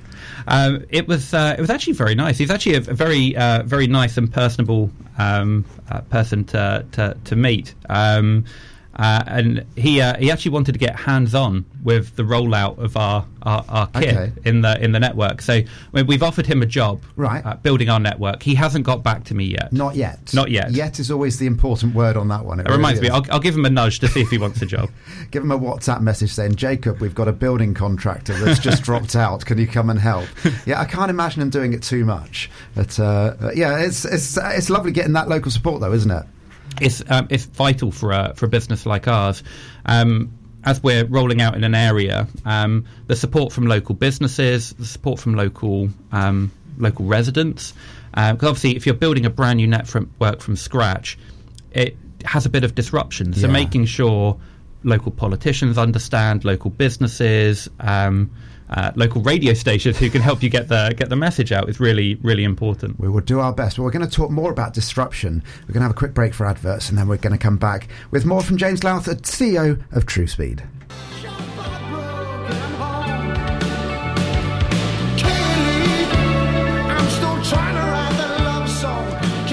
Um, 0.47 0.85
it 0.91 1.07
was 1.07 1.33
uh, 1.33 1.55
it 1.57 1.61
was 1.61 1.71
actually 1.71 1.95
very 1.95 2.15
nice. 2.15 2.39
He's 2.39 2.51
actually 2.51 2.75
a, 2.75 2.81
very 2.81 3.37
uh, 3.37 3.63
very 3.63 3.87
nice 3.87 4.17
and 4.17 4.33
personable 4.33 4.91
um, 5.19 5.65
uh, 5.91 6.01
person 6.03 6.45
to 6.47 6.85
to, 6.93 7.17
to 7.25 7.37
meet. 7.37 7.75
Um, 7.89 8.45
uh, 8.97 9.23
and 9.27 9.65
he 9.77 10.01
uh, 10.01 10.17
he 10.19 10.31
actually 10.31 10.51
wanted 10.51 10.73
to 10.73 10.79
get 10.79 10.97
hands 10.97 11.35
on 11.35 11.65
with 11.85 12.17
the 12.17 12.23
rollout 12.23 12.79
of 12.79 12.97
our 12.97 13.25
our, 13.43 13.65
our 13.69 13.87
kit 13.89 14.17
okay. 14.17 14.33
in 14.45 14.63
the 14.63 14.83
in 14.83 14.93
the 14.93 14.99
network. 14.99 15.41
So 15.43 15.61
we've 15.93 16.23
offered 16.23 16.47
him 16.47 16.61
a 16.61 16.67
job, 16.67 17.01
right, 17.15 17.45
uh, 17.45 17.55
building 17.55 17.89
our 17.89 18.01
network. 18.01 18.43
He 18.43 18.55
hasn't 18.57 18.85
got 18.85 19.05
back 19.05 19.25
to 19.25 19.35
me 19.35 19.45
yet. 19.45 19.73
Not 19.73 19.95
yet. 19.95 20.35
Not 20.35 20.51
yet. 20.51 20.73
Yet 20.73 20.99
is 20.99 21.11
always 21.11 21.39
the 21.39 21.47
important 21.47 21.95
word 21.95 22.17
on 22.17 22.29
that 22.29 22.45
one. 22.45 22.59
It, 22.59 22.63
it 22.63 22.67
really 22.67 22.79
reminds 22.79 22.99
is. 22.99 23.03
me. 23.05 23.09
I'll, 23.11 23.25
I'll, 23.31 23.41
give 23.41 23.55
him 23.55 23.65
a 23.65 23.71
nudge 23.71 24.01
to 24.01 24.09
see 24.09 24.21
if 24.23 24.31
he 24.31 24.39
wants 24.39 24.61
a 24.61 24.67
job. 24.67 24.91
give 25.31 25.45
him 25.45 25.53
a 25.53 25.59
WhatsApp 25.59 26.01
message 26.01 26.33
saying, 26.33 26.57
"Jacob, 26.57 27.01
we've 27.01 27.15
got 27.15 27.29
a 27.29 27.33
building 27.33 27.75
contractor 27.75 28.35
that's 28.35 28.59
just 28.59 28.83
dropped 28.91 29.15
out. 29.15 29.47
Can 29.47 29.59
you 29.59 29.69
come 29.69 29.89
and 29.89 30.01
help?" 30.01 30.27
Yeah, 30.67 30.81
I 30.81 30.85
can't 30.85 31.11
imagine 31.11 31.43
him 31.43 31.51
doing 31.51 31.73
it 31.75 31.83
too 31.85 32.05
much, 32.05 32.51
but 32.75 32.99
uh, 32.99 33.53
yeah, 33.55 33.79
it's 33.79 34.05
it's 34.05 34.37
it's 34.37 34.69
lovely 34.69 34.91
getting 34.91 35.13
that 35.13 35.29
local 35.29 35.53
support 35.53 35.81
though, 35.81 35.93
isn't 35.93 36.11
it? 36.11 36.27
It's 36.81 37.03
um, 37.11 37.27
it's 37.31 37.45
vital 37.45 37.91
for 37.91 38.13
a 38.13 38.35
for 38.37 38.47
a 38.47 38.49
business 38.49 38.87
like 38.87 39.09
ours. 39.09 39.43
Um, 39.87 40.33
as 40.65 40.83
we're 40.83 41.07
rolling 41.07 41.41
out 41.41 41.55
in 41.55 41.65
an 41.65 41.75
area, 41.75 42.29
um, 42.45 42.85
the 43.07 43.17
support 43.17 43.53
from 43.53 43.67
local 43.67 43.95
businesses, 43.95 44.75
the 44.75 44.85
support 44.85 45.19
from 45.19 45.35
local 45.35 45.89
um, 46.13 46.51
local 46.77 47.07
residents, 47.07 47.73
because 48.11 48.43
uh, 48.43 48.49
obviously, 48.49 48.77
if 48.77 48.87
you're 48.87 48.95
building 48.95 49.25
a 49.25 49.31
brand 49.31 49.59
new 49.59 49.67
network 49.67 50.41
from 50.41 50.57
scratch, 50.57 51.19
it 51.73 51.97
has 52.25 52.45
a 52.47 52.51
bit 52.51 52.65
of 52.65 52.75
disruption. 52.75 53.33
So, 53.33 53.47
yeah. 53.47 53.53
making 53.53 53.87
sure 53.87 54.39
local 54.83 55.13
politicians 55.13 55.79
understand, 55.79 56.45
local 56.45 56.71
businesses, 56.71 57.69
um, 57.81 58.31
uh, 58.71 58.93
local 58.95 59.21
radio 59.23 59.53
stations 59.53 59.99
who 59.99 60.09
can 60.11 60.23
help 60.23 60.43
you 60.43 60.49
get 60.49 60.69
the 60.69 60.95
get 60.97 61.09
the 61.09 61.17
message 61.17 61.53
out 61.53 61.69
is 61.69 61.81
really 61.81 62.15
really 62.17 62.45
important. 62.45 62.99
We 62.99 63.09
will 63.09 63.21
do 63.21 63.41
our 63.41 63.53
best. 63.53 63.79
Well, 63.79 63.85
we're 63.85 63.91
going 63.91 64.09
to 64.09 64.11
talk 64.11 64.31
more 64.31 64.51
about 64.51 64.75
disruption. 64.75 65.43
We're 65.63 65.75
going 65.75 65.81
to 65.81 65.89
have 65.89 65.91
a 65.91 65.95
quick 65.95 66.15
break 66.15 66.35
for 66.35 66.47
adverts, 66.47 66.89
and 66.89 66.99
then 66.99 67.09
we're 67.09 67.17
going 67.17 67.33
to 67.33 67.39
come 67.39 67.57
back 67.57 67.89
with 68.11 68.25
more 68.25 68.43
from 68.43 68.57
James 68.57 68.85
Louth, 68.85 69.07
CEO 69.07 69.83
of 69.93 70.07
TrueSpeed. 70.07 70.67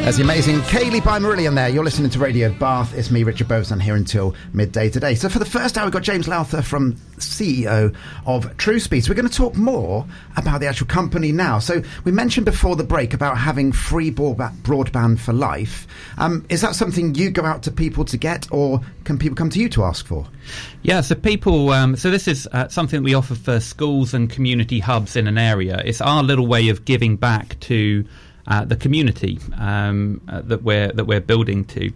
There's 0.07 0.15
the 0.15 0.23
amazing 0.23 0.59
Kayleigh 0.61 1.03
by 1.03 1.19
Marillion 1.19 1.55
there. 1.55 1.67
You're 1.67 1.83
listening 1.83 2.09
to 2.11 2.19
Radio 2.19 2.49
Bath. 2.53 2.93
It's 2.93 3.11
me, 3.11 3.23
Richard 3.23 3.49
Beauvoisin, 3.49 3.81
here 3.81 3.97
until 3.97 4.35
midday 4.53 4.89
today. 4.89 5.15
So 5.15 5.27
for 5.27 5.37
the 5.37 5.43
first 5.43 5.77
hour, 5.77 5.83
we've 5.83 5.91
got 5.91 6.03
James 6.03 6.29
Lowther 6.29 6.61
from 6.61 6.93
CEO 7.17 7.93
of 8.25 8.45
TrueSpeed. 8.55 9.03
So 9.03 9.09
we're 9.09 9.15
going 9.15 9.27
to 9.27 9.35
talk 9.35 9.57
more 9.57 10.05
about 10.37 10.61
the 10.61 10.67
actual 10.67 10.87
company 10.87 11.33
now. 11.33 11.59
So 11.59 11.83
we 12.05 12.13
mentioned 12.13 12.45
before 12.45 12.77
the 12.77 12.85
break 12.85 13.13
about 13.13 13.37
having 13.37 13.73
free 13.73 14.09
broadband 14.09 15.19
for 15.19 15.33
life. 15.33 15.85
Um, 16.17 16.45
is 16.47 16.61
that 16.61 16.75
something 16.75 17.13
you 17.13 17.29
go 17.29 17.43
out 17.43 17.63
to 17.63 17.71
people 17.71 18.05
to 18.05 18.15
get, 18.15 18.49
or 18.49 18.79
can 19.03 19.17
people 19.19 19.35
come 19.35 19.49
to 19.49 19.59
you 19.59 19.67
to 19.67 19.83
ask 19.83 20.05
for? 20.05 20.25
Yeah, 20.83 21.01
so 21.01 21.15
people, 21.15 21.71
um, 21.71 21.97
so 21.97 22.09
this 22.09 22.29
is 22.29 22.47
uh, 22.53 22.69
something 22.69 23.03
we 23.03 23.13
offer 23.13 23.35
for 23.35 23.59
schools 23.59 24.13
and 24.13 24.29
community 24.29 24.79
hubs 24.79 25.17
in 25.17 25.27
an 25.27 25.37
area. 25.37 25.81
It's 25.83 25.99
our 25.99 26.23
little 26.23 26.47
way 26.47 26.69
of 26.69 26.85
giving 26.85 27.17
back 27.17 27.59
to 27.59 28.05
uh, 28.47 28.65
the 28.65 28.75
community 28.75 29.39
um, 29.57 30.21
uh, 30.27 30.41
that 30.41 30.63
we're 30.63 30.91
that 30.93 31.05
we're 31.05 31.21
building 31.21 31.65
to. 31.65 31.91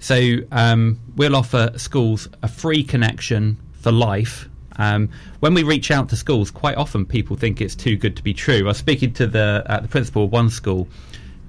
So 0.00 0.38
um, 0.50 0.98
we'll 1.16 1.36
offer 1.36 1.72
schools 1.76 2.28
a 2.42 2.48
free 2.48 2.82
connection 2.82 3.56
for 3.72 3.92
life. 3.92 4.48
Um, 4.76 5.10
when 5.40 5.54
we 5.54 5.62
reach 5.62 5.90
out 5.90 6.08
to 6.08 6.16
schools, 6.16 6.50
quite 6.50 6.76
often 6.76 7.04
people 7.04 7.36
think 7.36 7.60
it's 7.60 7.74
too 7.74 7.96
good 7.96 8.16
to 8.16 8.22
be 8.22 8.32
true. 8.34 8.60
I 8.60 8.68
was 8.68 8.78
speaking 8.78 9.12
to 9.14 9.26
the 9.26 9.64
uh, 9.66 9.80
the 9.80 9.88
principal 9.88 10.24
of 10.24 10.32
one 10.32 10.50
school 10.50 10.88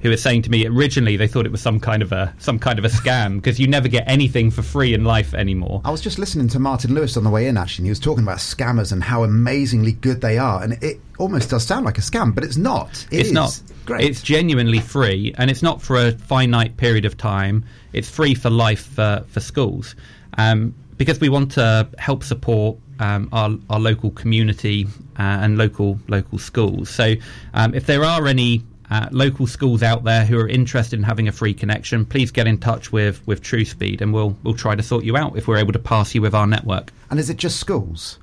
who 0.03 0.11
are 0.11 0.17
saying 0.17 0.41
to 0.43 0.51
me 0.51 0.67
originally 0.67 1.15
they 1.15 1.27
thought 1.27 1.45
it 1.45 1.51
was 1.51 1.61
some 1.61 1.79
kind 1.79 2.03
of 2.03 2.11
a 2.11 2.33
some 2.37 2.59
kind 2.59 2.77
of 2.77 2.85
a 2.85 2.89
scam 2.89 3.35
because 3.41 3.59
you 3.59 3.67
never 3.67 3.87
get 3.87 4.03
anything 4.05 4.51
for 4.51 4.61
free 4.61 4.93
in 4.93 5.03
life 5.03 5.33
anymore. 5.33 5.81
I 5.83 5.91
was 5.91 6.01
just 6.01 6.19
listening 6.19 6.49
to 6.49 6.59
Martin 6.59 6.93
Lewis 6.93 7.17
on 7.17 7.23
the 7.23 7.29
way 7.29 7.47
in 7.47 7.57
actually, 7.57 7.83
and 7.83 7.87
he 7.87 7.91
was 7.91 7.99
talking 7.99 8.23
about 8.23 8.37
scammers 8.37 8.91
and 8.91 9.01
how 9.01 9.23
amazingly 9.23 9.93
good 9.93 10.21
they 10.21 10.37
are, 10.37 10.61
and 10.61 10.73
it 10.83 10.99
almost 11.17 11.49
does 11.49 11.65
sound 11.65 11.85
like 11.85 11.97
a 11.97 12.01
scam, 12.01 12.35
but 12.35 12.43
it's 12.43 12.57
not. 12.57 13.07
It 13.09 13.19
it's 13.19 13.27
is. 13.29 13.33
not. 13.33 13.61
Great. 13.85 14.05
It's 14.05 14.21
genuinely 14.21 14.79
free, 14.79 15.33
and 15.37 15.49
it's 15.49 15.63
not 15.63 15.81
for 15.81 15.97
a 15.97 16.11
finite 16.11 16.77
period 16.77 17.05
of 17.05 17.17
time. 17.17 17.65
It's 17.93 18.09
free 18.09 18.33
for 18.33 18.49
life 18.49 18.85
for, 18.85 19.23
for 19.27 19.39
schools, 19.39 19.95
um, 20.37 20.75
because 20.97 21.19
we 21.19 21.29
want 21.29 21.51
to 21.53 21.89
help 21.97 22.23
support 22.23 22.77
um, 22.99 23.29
our, 23.31 23.51
our 23.69 23.79
local 23.79 24.11
community 24.11 24.85
uh, 25.17 25.21
and 25.21 25.57
local 25.57 25.99
local 26.07 26.37
schools. 26.37 26.89
So, 26.89 27.15
um, 27.53 27.73
if 27.73 27.85
there 27.85 28.03
are 28.03 28.27
any 28.27 28.63
uh, 28.93 29.09
local 29.11 29.47
schools 29.47 29.81
out 29.81 30.03
there 30.03 30.23
who 30.23 30.37
are 30.37 30.47
interested 30.47 30.99
in 30.99 31.03
having 31.03 31.27
a 31.27 31.31
free 31.31 31.53
connection, 31.53 32.05
please 32.05 32.29
get 32.29 32.45
in 32.45 32.59
touch 32.59 32.91
with 32.91 33.25
with 33.25 33.41
TrueSpeed, 33.41 34.01
and 34.01 34.13
we'll 34.13 34.37
we'll 34.43 34.53
try 34.53 34.75
to 34.75 34.83
sort 34.83 35.03
you 35.03 35.17
out 35.17 35.35
if 35.35 35.47
we're 35.47 35.57
able 35.57 35.73
to 35.73 35.79
pass 35.79 36.13
you 36.13 36.21
with 36.21 36.35
our 36.35 36.45
network. 36.45 36.93
And 37.09 37.19
is 37.19 37.27
it 37.27 37.37
just 37.37 37.59
schools? 37.59 38.19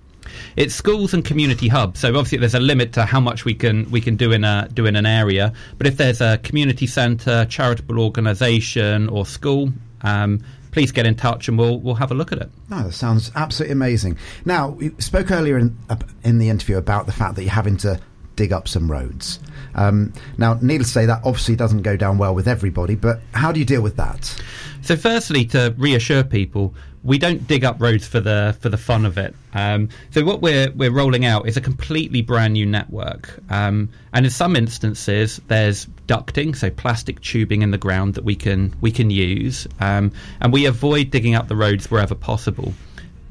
It's 0.55 0.73
schools 0.73 1.13
and 1.13 1.25
community 1.25 1.67
hubs. 1.67 1.99
So 1.99 2.11
obviously, 2.11 2.39
there's 2.39 2.55
a 2.55 2.61
limit 2.61 2.93
to 2.93 3.05
how 3.05 3.19
much 3.19 3.45
we 3.45 3.53
can 3.53 3.91
we 3.91 4.01
can 4.01 4.15
do 4.15 4.31
in 4.31 4.45
a 4.45 4.69
do 4.73 4.87
in 4.87 4.95
an 4.95 5.07
area. 5.07 5.53
But 5.77 5.89
if 5.89 5.97
there's 5.97 6.21
a 6.21 6.39
community 6.39 6.87
centre, 6.87 7.47
charitable 7.47 7.99
organisation, 7.99 9.09
or 9.09 9.27
school, 9.27 9.73
um, 10.03 10.41
please 10.71 10.93
get 10.93 11.05
in 11.05 11.17
touch 11.17 11.49
and 11.49 11.59
we'll 11.59 11.81
we'll 11.81 11.97
have 11.97 12.13
a 12.13 12.15
look 12.15 12.31
at 12.31 12.39
it. 12.39 12.49
No, 12.69 12.85
that 12.85 12.93
sounds 12.93 13.33
absolutely 13.35 13.73
amazing. 13.73 14.19
Now, 14.45 14.69
we 14.69 14.91
spoke 14.99 15.33
earlier 15.33 15.59
in 15.59 15.77
in 16.23 16.39
the 16.39 16.49
interview 16.49 16.77
about 16.77 17.07
the 17.07 17.13
fact 17.13 17.35
that 17.35 17.43
you're 17.43 17.51
having 17.51 17.77
to 17.79 18.01
dig 18.41 18.55
up 18.55 18.67
some 18.67 18.91
roads. 18.91 19.39
Um, 19.75 20.15
now, 20.39 20.55
needless 20.63 20.89
to 20.89 20.93
say, 20.95 21.07
that 21.07 21.21
obviously 21.27 21.57
doesn't 21.57 21.83
go 21.83 21.95
down 21.95 22.17
well 22.17 22.35
with 22.35 22.49
everybody. 22.49 22.95
But 22.95 23.21
how 23.35 23.53
do 23.53 23.61
you 23.61 23.67
deal 23.67 23.83
with 23.83 23.97
that? 23.97 24.35
So, 24.81 24.97
firstly, 24.97 25.45
to 25.47 25.75
reassure 25.77 26.25
people, 26.25 26.75
we 27.05 27.19
don't 27.19 27.47
dig 27.47 27.65
up 27.67 27.83
roads 27.83 28.09
for 28.09 28.19
the 28.19 28.57
for 28.61 28.71
the 28.71 28.79
fun 28.79 29.05
of 29.05 29.19
it. 29.19 29.35
Um, 29.53 29.91
so 30.11 30.25
what 30.25 30.41
we're 30.41 30.71
we're 30.71 30.91
rolling 30.91 31.27
out 31.27 31.47
is 31.47 31.59
a 31.59 31.61
completely 31.61 32.23
brand 32.23 32.55
new 32.55 32.65
network, 32.65 33.39
um, 33.51 33.91
and 34.15 34.25
in 34.25 34.31
some 34.31 34.57
instances 34.57 35.39
there's 35.49 35.85
ducting, 36.07 36.57
so 36.57 36.71
plastic 36.71 37.21
tubing 37.21 37.61
in 37.61 37.73
the 37.73 37.79
ground 37.79 38.15
that 38.15 38.25
we 38.25 38.35
can 38.35 38.75
we 38.81 38.91
can 38.91 39.11
use, 39.11 39.67
um, 39.81 40.13
and 40.41 40.51
we 40.51 40.65
avoid 40.65 41.11
digging 41.11 41.35
up 41.35 41.49
the 41.49 41.57
roads 41.57 41.91
wherever 41.91 42.15
possible. 42.15 42.73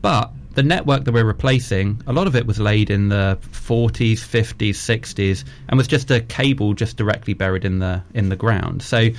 But 0.03 0.31
the 0.55 0.63
network 0.63 1.05
that 1.05 1.13
we're 1.13 1.25
replacing, 1.25 2.01
a 2.07 2.13
lot 2.13 2.27
of 2.27 2.35
it 2.35 2.45
was 2.45 2.59
laid 2.59 2.89
in 2.89 3.09
the 3.09 3.37
40s, 3.51 4.13
50s, 4.13 4.71
60s, 4.71 5.43
and 5.67 5.77
was 5.77 5.87
just 5.87 6.09
a 6.11 6.21
cable 6.21 6.73
just 6.73 6.97
directly 6.97 7.33
buried 7.33 7.65
in 7.65 7.79
the 7.79 8.01
in 8.13 8.29
the 8.29 8.35
ground. 8.35 8.81
So, 8.81 9.09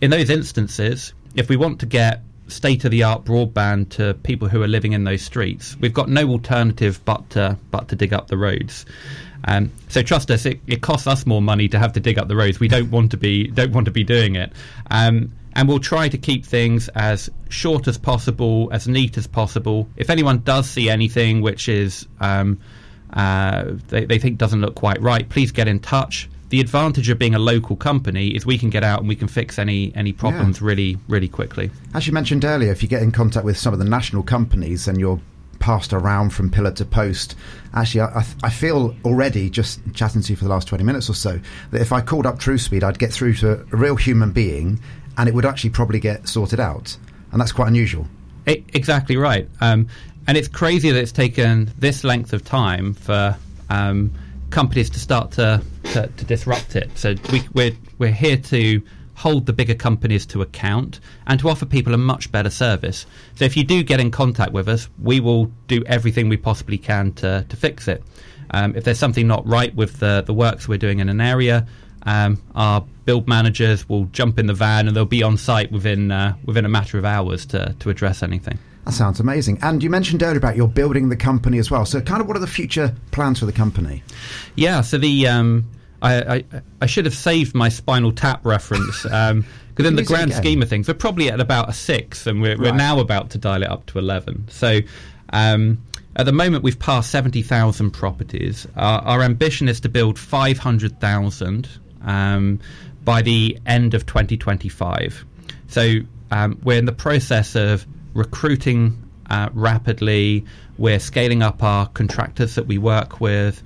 in 0.00 0.10
those 0.10 0.30
instances, 0.30 1.12
if 1.34 1.48
we 1.48 1.56
want 1.56 1.80
to 1.80 1.86
get 1.86 2.22
state 2.48 2.84
of 2.84 2.90
the 2.90 3.02
art 3.02 3.24
broadband 3.24 3.88
to 3.90 4.14
people 4.22 4.48
who 4.48 4.62
are 4.62 4.68
living 4.68 4.92
in 4.92 5.04
those 5.04 5.22
streets. 5.22 5.76
We've 5.80 5.92
got 5.92 6.08
no 6.08 6.28
alternative 6.28 7.00
but 7.04 7.28
to, 7.30 7.58
but 7.70 7.88
to 7.88 7.96
dig 7.96 8.12
up 8.12 8.28
the 8.28 8.36
roads. 8.36 8.86
Um, 9.44 9.70
so 9.88 10.02
trust 10.02 10.30
us, 10.30 10.46
it, 10.46 10.60
it, 10.66 10.82
costs 10.82 11.06
us 11.06 11.26
more 11.26 11.42
money 11.42 11.68
to 11.68 11.78
have 11.78 11.92
to 11.94 12.00
dig 12.00 12.18
up 12.18 12.28
the 12.28 12.36
roads. 12.36 12.58
We 12.58 12.68
don't 12.68 12.90
want 12.90 13.10
to 13.12 13.16
be 13.16 13.48
don't 13.48 13.72
want 13.72 13.84
to 13.84 13.90
be 13.90 14.02
doing 14.02 14.34
it, 14.34 14.52
um, 14.90 15.32
and 15.54 15.68
we'll 15.68 15.78
try 15.78 16.08
to 16.08 16.18
keep 16.18 16.44
things 16.44 16.88
as 16.88 17.30
short 17.48 17.88
as 17.88 17.98
possible, 17.98 18.68
as 18.72 18.88
neat 18.88 19.16
as 19.16 19.26
possible. 19.26 19.88
If 19.96 20.10
anyone 20.10 20.40
does 20.40 20.68
see 20.68 20.90
anything 20.90 21.40
which 21.40 21.68
is 21.68 22.06
um, 22.20 22.58
uh, 23.12 23.72
they, 23.88 24.04
they 24.04 24.18
think 24.18 24.38
doesn't 24.38 24.60
look 24.60 24.74
quite 24.74 25.00
right, 25.00 25.28
please 25.28 25.52
get 25.52 25.68
in 25.68 25.80
touch 25.80 26.28
the 26.48 26.60
advantage 26.60 27.08
of 27.08 27.18
being 27.18 27.34
a 27.34 27.38
local 27.38 27.76
company 27.76 28.28
is 28.28 28.46
we 28.46 28.58
can 28.58 28.70
get 28.70 28.84
out 28.84 29.00
and 29.00 29.08
we 29.08 29.16
can 29.16 29.28
fix 29.28 29.58
any 29.58 29.92
any 29.94 30.12
problems 30.12 30.60
yeah. 30.60 30.66
really 30.66 30.98
really 31.08 31.28
quickly. 31.28 31.70
As 31.94 32.06
you 32.06 32.12
mentioned 32.12 32.44
earlier, 32.44 32.70
if 32.70 32.82
you 32.82 32.88
get 32.88 33.02
in 33.02 33.10
contact 33.10 33.44
with 33.44 33.58
some 33.58 33.72
of 33.72 33.78
the 33.78 33.84
national 33.84 34.22
companies 34.22 34.86
and 34.86 34.98
you're 34.98 35.20
passed 35.58 35.92
around 35.92 36.30
from 36.30 36.50
pillar 36.50 36.70
to 36.70 36.84
post. 36.84 37.34
Actually, 37.74 38.02
I, 38.02 38.24
I, 38.44 38.50
feel 38.50 38.94
already 39.06 39.48
just 39.48 39.80
chatting 39.94 40.20
to 40.20 40.32
you 40.32 40.36
for 40.36 40.44
the 40.44 40.50
last 40.50 40.68
20 40.68 40.84
minutes 40.84 41.08
or 41.08 41.14
so 41.14 41.40
that 41.70 41.80
if 41.80 41.92
I 41.92 42.02
called 42.02 42.26
up 42.26 42.38
TrueSpeed, 42.38 42.82
I'd 42.82 42.98
get 42.98 43.10
through 43.10 43.34
to 43.36 43.52
a 43.72 43.76
real 43.76 43.96
human 43.96 44.32
being 44.32 44.78
and 45.16 45.28
it 45.30 45.34
would 45.34 45.46
actually 45.46 45.70
probably 45.70 45.98
get 45.98 46.28
sorted 46.28 46.60
out. 46.60 46.98
And 47.36 47.40
that's 47.40 47.52
quite 47.52 47.68
unusual. 47.68 48.06
It, 48.46 48.64
exactly 48.72 49.18
right. 49.18 49.46
Um, 49.60 49.88
and 50.26 50.38
it's 50.38 50.48
crazy 50.48 50.90
that 50.90 50.98
it's 50.98 51.12
taken 51.12 51.70
this 51.78 52.02
length 52.02 52.32
of 52.32 52.44
time 52.44 52.94
for. 52.94 53.36
Um, 53.68 54.10
companies 54.50 54.90
to 54.90 54.98
start 54.98 55.32
to, 55.32 55.62
to, 55.92 56.06
to 56.06 56.24
disrupt 56.24 56.76
it. 56.76 56.88
So 56.96 57.14
we, 57.32 57.42
we're, 57.52 57.72
we're 57.98 58.12
here 58.12 58.36
to 58.36 58.82
hold 59.14 59.46
the 59.46 59.52
bigger 59.52 59.74
companies 59.74 60.26
to 60.26 60.42
account 60.42 61.00
and 61.26 61.40
to 61.40 61.48
offer 61.48 61.66
people 61.66 61.94
a 61.94 61.98
much 61.98 62.30
better 62.30 62.50
service. 62.50 63.06
So 63.34 63.44
if 63.44 63.56
you 63.56 63.64
do 63.64 63.82
get 63.82 63.98
in 63.98 64.10
contact 64.10 64.52
with 64.52 64.68
us, 64.68 64.88
we 65.02 65.20
will 65.20 65.46
do 65.68 65.82
everything 65.86 66.28
we 66.28 66.36
possibly 66.36 66.78
can 66.78 67.12
to, 67.14 67.44
to 67.48 67.56
fix 67.56 67.88
it. 67.88 68.02
Um, 68.52 68.76
if 68.76 68.84
there's 68.84 68.98
something 68.98 69.26
not 69.26 69.46
right 69.46 69.74
with 69.74 69.98
the, 69.98 70.22
the 70.24 70.34
works 70.34 70.68
we're 70.68 70.78
doing 70.78 71.00
in 71.00 71.08
an 71.08 71.20
area, 71.20 71.66
um, 72.06 72.40
our 72.54 72.84
build 73.04 73.28
managers 73.28 73.88
will 73.88 74.06
jump 74.06 74.38
in 74.38 74.46
the 74.46 74.54
van 74.54 74.88
and 74.88 74.96
they'll 74.96 75.04
be 75.04 75.22
on 75.22 75.36
site 75.36 75.70
within 75.70 76.10
uh, 76.10 76.34
within 76.44 76.64
a 76.64 76.68
matter 76.68 76.98
of 76.98 77.04
hours 77.04 77.44
to, 77.46 77.74
to 77.80 77.90
address 77.90 78.22
anything. 78.22 78.58
That 78.84 78.92
sounds 78.92 79.18
amazing. 79.18 79.58
And 79.62 79.82
you 79.82 79.90
mentioned 79.90 80.22
earlier 80.22 80.38
about 80.38 80.56
you're 80.56 80.68
building 80.68 81.08
the 81.08 81.16
company 81.16 81.58
as 81.58 81.70
well. 81.70 81.84
So, 81.84 82.00
kind 82.00 82.20
of, 82.20 82.28
what 82.28 82.36
are 82.36 82.40
the 82.40 82.46
future 82.46 82.94
plans 83.10 83.40
for 83.40 83.46
the 83.46 83.52
company? 83.52 84.02
Yeah. 84.54 84.80
So 84.80 84.96
the 84.96 85.26
um, 85.26 85.68
I, 86.00 86.36
I, 86.36 86.44
I 86.82 86.86
should 86.86 87.04
have 87.04 87.14
saved 87.14 87.54
my 87.54 87.68
Spinal 87.68 88.12
Tap 88.12 88.44
reference. 88.44 89.04
Um, 89.16 89.44
because 89.74 89.90
in 89.90 89.96
the 89.96 90.04
grand 90.04 90.32
scheme 90.32 90.62
of 90.62 90.70
things, 90.70 90.88
we're 90.88 90.94
probably 90.94 91.30
at 91.30 91.38
about 91.38 91.68
a 91.68 91.72
six, 91.74 92.26
and 92.26 92.40
we're, 92.40 92.56
right. 92.56 92.60
we're 92.60 92.74
now 92.74 92.98
about 92.98 93.28
to 93.30 93.38
dial 93.38 93.62
it 93.62 93.68
up 93.68 93.84
to 93.86 93.98
11. 93.98 94.46
So 94.48 94.80
um, 95.34 95.82
at 96.16 96.24
the 96.24 96.32
moment, 96.32 96.64
we've 96.64 96.78
passed 96.78 97.10
70,000 97.10 97.90
properties. 97.90 98.66
Our, 98.76 99.02
our, 99.02 99.22
ambition 99.22 99.68
is 99.68 99.80
to 99.80 99.90
build 99.90 100.18
500,000 100.18 101.68
um, 102.02 102.60
by 103.04 103.22
the 103.22 103.58
end 103.66 103.94
of 103.94 104.06
2025. 104.06 105.24
So 105.68 105.96
um, 106.30 106.58
we're 106.62 106.78
in 106.78 106.84
the 106.84 106.92
process 106.92 107.54
of 107.54 107.86
recruiting 108.14 109.02
uh, 109.30 109.48
rapidly. 109.52 110.44
We're 110.78 110.98
scaling 110.98 111.42
up 111.42 111.62
our 111.62 111.86
contractors 111.88 112.54
that 112.56 112.66
we 112.66 112.78
work 112.78 113.20
with, 113.20 113.62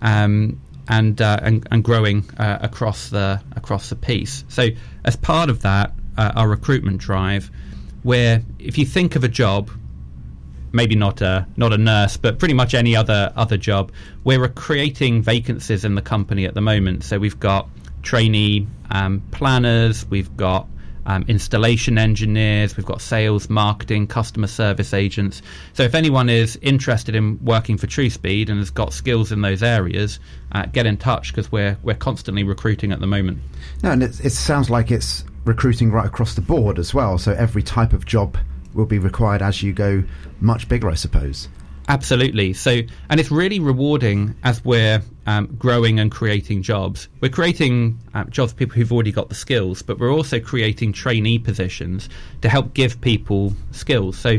um, 0.00 0.60
and, 0.88 1.20
uh, 1.20 1.38
and, 1.42 1.66
and 1.70 1.84
growing 1.84 2.28
uh, 2.38 2.58
across 2.60 3.08
the 3.10 3.40
across 3.56 3.88
the 3.88 3.96
piece. 3.96 4.44
So 4.48 4.68
as 5.04 5.16
part 5.16 5.48
of 5.48 5.62
that, 5.62 5.92
uh, 6.18 6.32
our 6.36 6.48
recruitment 6.48 6.98
drive, 6.98 7.50
where 8.02 8.42
if 8.58 8.78
you 8.78 8.84
think 8.84 9.16
of 9.16 9.24
a 9.24 9.28
job, 9.28 9.70
maybe 10.72 10.94
not 10.94 11.20
a 11.20 11.46
not 11.56 11.72
a 11.72 11.78
nurse, 11.78 12.16
but 12.16 12.38
pretty 12.38 12.54
much 12.54 12.74
any 12.74 12.96
other 12.96 13.32
other 13.36 13.56
job, 13.56 13.92
we're 14.24 14.48
creating 14.48 15.22
vacancies 15.22 15.84
in 15.84 15.94
the 15.94 16.02
company 16.02 16.44
at 16.44 16.54
the 16.54 16.60
moment. 16.60 17.04
So 17.04 17.18
we've 17.18 17.38
got 17.38 17.68
trainee 18.02 18.66
um, 18.90 19.22
planners, 19.30 20.06
we've 20.10 20.34
got 20.36 20.66
um, 21.06 21.24
installation 21.28 21.98
engineers, 21.98 22.76
we've 22.76 22.86
got 22.86 23.00
sales, 23.00 23.48
marketing, 23.50 24.06
customer 24.06 24.46
service 24.46 24.94
agents. 24.94 25.42
So 25.72 25.82
if 25.82 25.94
anyone 25.94 26.28
is 26.28 26.58
interested 26.62 27.14
in 27.14 27.42
working 27.44 27.76
for 27.76 27.86
TrueSpeed 27.86 28.48
and 28.48 28.58
has 28.58 28.70
got 28.70 28.92
skills 28.92 29.32
in 29.32 29.40
those 29.40 29.62
areas, 29.62 30.20
uh, 30.52 30.66
get 30.66 30.86
in 30.86 30.96
touch 30.96 31.32
because 31.32 31.50
we're 31.50 31.76
we're 31.82 31.94
constantly 31.94 32.44
recruiting 32.44 32.92
at 32.92 33.00
the 33.00 33.06
moment. 33.06 33.38
No, 33.82 33.90
and 33.90 34.02
it, 34.02 34.24
it 34.24 34.30
sounds 34.30 34.70
like 34.70 34.90
it's 34.90 35.24
recruiting 35.44 35.90
right 35.90 36.06
across 36.06 36.34
the 36.34 36.40
board 36.40 36.78
as 36.78 36.94
well. 36.94 37.18
So 37.18 37.32
every 37.32 37.62
type 37.62 37.92
of 37.92 38.06
job 38.06 38.36
will 38.74 38.86
be 38.86 38.98
required 38.98 39.42
as 39.42 39.62
you 39.62 39.72
go 39.72 40.04
much 40.40 40.68
bigger, 40.68 40.90
I 40.90 40.94
suppose. 40.94 41.48
Absolutely. 41.88 42.52
So, 42.52 42.80
and 43.10 43.18
it's 43.18 43.30
really 43.30 43.58
rewarding 43.58 44.34
as 44.44 44.64
we're 44.64 45.02
um, 45.26 45.46
growing 45.58 45.98
and 45.98 46.10
creating 46.10 46.62
jobs. 46.62 47.08
We're 47.20 47.28
creating 47.28 47.98
uh, 48.14 48.24
jobs 48.24 48.52
for 48.52 48.58
people 48.58 48.76
who've 48.76 48.92
already 48.92 49.12
got 49.12 49.28
the 49.28 49.34
skills, 49.34 49.82
but 49.82 49.98
we're 49.98 50.12
also 50.12 50.38
creating 50.38 50.92
trainee 50.92 51.38
positions 51.38 52.08
to 52.40 52.48
help 52.48 52.74
give 52.74 53.00
people 53.00 53.52
skills. 53.72 54.16
So, 54.16 54.38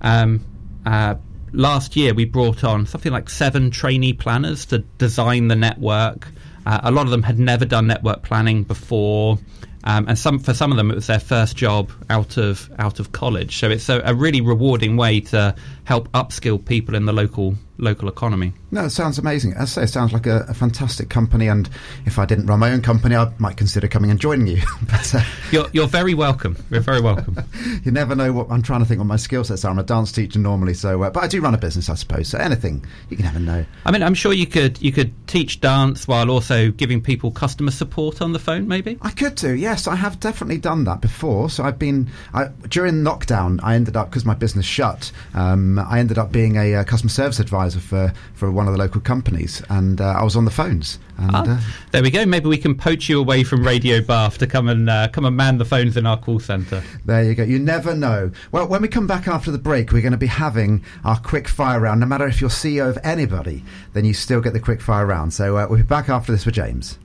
um, 0.00 0.44
uh, 0.86 1.16
last 1.52 1.96
year 1.96 2.14
we 2.14 2.24
brought 2.24 2.64
on 2.64 2.86
something 2.86 3.12
like 3.12 3.28
seven 3.28 3.70
trainee 3.70 4.12
planners 4.12 4.64
to 4.66 4.78
design 4.78 5.48
the 5.48 5.56
network. 5.56 6.28
Uh, 6.66 6.80
a 6.84 6.90
lot 6.90 7.02
of 7.02 7.10
them 7.10 7.22
had 7.22 7.38
never 7.38 7.64
done 7.64 7.86
network 7.86 8.22
planning 8.22 8.62
before. 8.62 9.38
Um, 9.84 10.06
and 10.08 10.18
some 10.18 10.38
for 10.38 10.54
some 10.54 10.70
of 10.72 10.76
them 10.76 10.90
it 10.90 10.94
was 10.94 11.06
their 11.06 11.20
first 11.20 11.56
job 11.56 11.90
out 12.10 12.36
of 12.36 12.68
out 12.78 12.98
of 13.00 13.12
college. 13.12 13.58
So 13.58 13.70
it's 13.70 13.88
a, 13.88 14.00
a, 14.04 14.14
really 14.14 14.40
rewarding 14.40 14.96
way 14.96 15.20
to 15.20 15.54
help 15.84 16.10
upskill 16.12 16.64
people 16.64 16.94
in 16.94 17.06
the 17.06 17.12
local 17.12 17.54
local 17.78 18.08
economy. 18.08 18.52
No, 18.70 18.84
it 18.84 18.90
sounds 18.90 19.18
amazing. 19.18 19.54
As 19.54 19.78
I 19.78 19.80
say, 19.80 19.82
it 19.84 19.88
sounds 19.88 20.12
like 20.12 20.26
a, 20.26 20.44
a, 20.48 20.54
fantastic 20.54 21.08
company. 21.08 21.46
And 21.46 21.70
if 22.04 22.18
I 22.18 22.26
didn't 22.26 22.46
run 22.46 22.58
my 22.58 22.72
own 22.72 22.82
company, 22.82 23.16
I 23.16 23.32
might 23.38 23.56
consider 23.56 23.88
coming 23.88 24.10
and 24.10 24.20
joining 24.20 24.48
you. 24.48 24.62
but 24.82 25.14
uh, 25.14 25.22
you're, 25.52 25.66
you're 25.72 25.86
very 25.86 26.12
welcome. 26.12 26.56
You're 26.70 26.80
very 26.80 27.00
welcome. 27.00 27.38
you 27.84 27.92
never 27.92 28.14
know 28.14 28.32
what 28.32 28.50
I'm 28.50 28.62
trying 28.62 28.80
to 28.80 28.86
think 28.86 28.98
what 28.98 29.06
my 29.06 29.16
skill 29.16 29.44
sets 29.44 29.64
are. 29.64 29.70
I'm 29.70 29.78
a 29.78 29.84
dance 29.84 30.12
teacher 30.12 30.38
normally, 30.38 30.74
so 30.74 31.02
uh, 31.02 31.10
but 31.10 31.22
I 31.22 31.28
do 31.28 31.40
run 31.40 31.54
a 31.54 31.58
business, 31.58 31.88
I 31.88 31.94
suppose. 31.94 32.28
So 32.28 32.38
anything 32.38 32.84
you 33.08 33.16
can 33.16 33.26
never 33.26 33.40
know. 33.40 33.64
I 33.86 33.92
mean, 33.92 34.02
I'm 34.02 34.14
sure 34.14 34.32
you 34.32 34.46
could 34.46 34.80
you 34.82 34.92
could 34.92 35.12
teach 35.28 35.60
dance 35.60 36.06
while 36.08 36.30
also 36.30 36.70
giving 36.70 37.00
people 37.00 37.30
customer 37.30 37.70
support 37.70 38.20
on 38.20 38.32
the 38.32 38.38
phone. 38.38 38.66
Maybe 38.68 38.98
I 39.02 39.10
could 39.10 39.36
do. 39.36 39.54
Yes, 39.54 39.86
I 39.86 39.94
have 39.94 40.20
definitely 40.20 40.58
done 40.58 40.84
that 40.84 41.00
before. 41.00 41.48
So 41.48 41.64
I've 41.64 41.78
been 41.78 42.10
I, 42.34 42.46
during 42.68 42.96
lockdown. 42.96 43.60
I 43.62 43.76
ended 43.76 43.96
up 43.96 44.10
because 44.10 44.24
my 44.24 44.34
business 44.34 44.66
shut. 44.66 45.12
Um, 45.34 45.78
I 45.78 46.00
ended 46.00 46.18
up 46.18 46.32
being 46.32 46.56
a, 46.56 46.74
a 46.74 46.84
customer 46.84 47.10
service 47.10 47.38
advisor 47.38 47.67
for 47.76 48.12
for 48.34 48.50
one 48.50 48.66
of 48.66 48.72
the 48.72 48.78
local 48.78 49.00
companies, 49.00 49.62
and 49.68 50.00
uh, 50.00 50.16
I 50.18 50.24
was 50.24 50.36
on 50.36 50.44
the 50.44 50.50
phones. 50.50 50.98
And, 51.18 51.30
ah, 51.34 51.42
uh, 51.42 51.60
there 51.90 52.02
we 52.02 52.10
go. 52.10 52.24
Maybe 52.24 52.48
we 52.48 52.58
can 52.58 52.76
poach 52.76 53.08
you 53.08 53.18
away 53.18 53.42
from 53.42 53.64
Radio 53.64 54.00
Bath 54.00 54.38
to 54.38 54.46
come 54.46 54.68
and 54.68 54.88
uh, 54.88 55.08
come 55.08 55.24
and 55.24 55.36
man 55.36 55.58
the 55.58 55.64
phones 55.64 55.96
in 55.96 56.06
our 56.06 56.16
call 56.16 56.38
centre. 56.38 56.82
There 57.04 57.24
you 57.24 57.34
go. 57.34 57.42
You 57.42 57.58
never 57.58 57.94
know. 57.94 58.30
Well, 58.52 58.68
when 58.68 58.82
we 58.82 58.88
come 58.88 59.06
back 59.06 59.26
after 59.26 59.50
the 59.50 59.58
break, 59.58 59.92
we're 59.92 60.02
going 60.02 60.12
to 60.12 60.18
be 60.18 60.26
having 60.26 60.84
our 61.04 61.18
quick 61.18 61.48
fire 61.48 61.80
round. 61.80 62.00
No 62.00 62.06
matter 62.06 62.26
if 62.26 62.40
you're 62.40 62.50
CEO 62.50 62.88
of 62.88 62.98
anybody, 63.02 63.64
then 63.92 64.04
you 64.04 64.14
still 64.14 64.40
get 64.40 64.52
the 64.52 64.60
quick 64.60 64.80
fire 64.80 65.06
round. 65.06 65.32
So 65.32 65.56
uh, 65.56 65.66
we'll 65.68 65.78
be 65.78 65.82
back 65.82 66.08
after 66.08 66.32
this 66.32 66.46
with 66.46 66.54
James. 66.54 66.98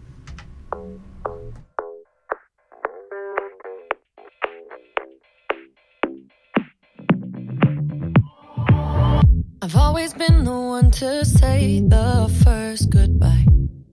I've 9.63 9.77
always 9.77 10.13
been 10.13 10.43
the 10.43 10.51
one 10.51 10.91
to 10.91 11.23
say 11.23 11.79
the 11.79 12.29
first 12.43 12.89
goodbye. 12.89 13.45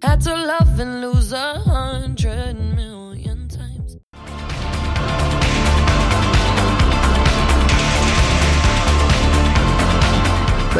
Had 0.02 0.20
to 0.22 0.34
love 0.34 0.80
and 0.80 1.00
lose 1.00 1.32
a 1.32 1.60
hundred 1.60 2.56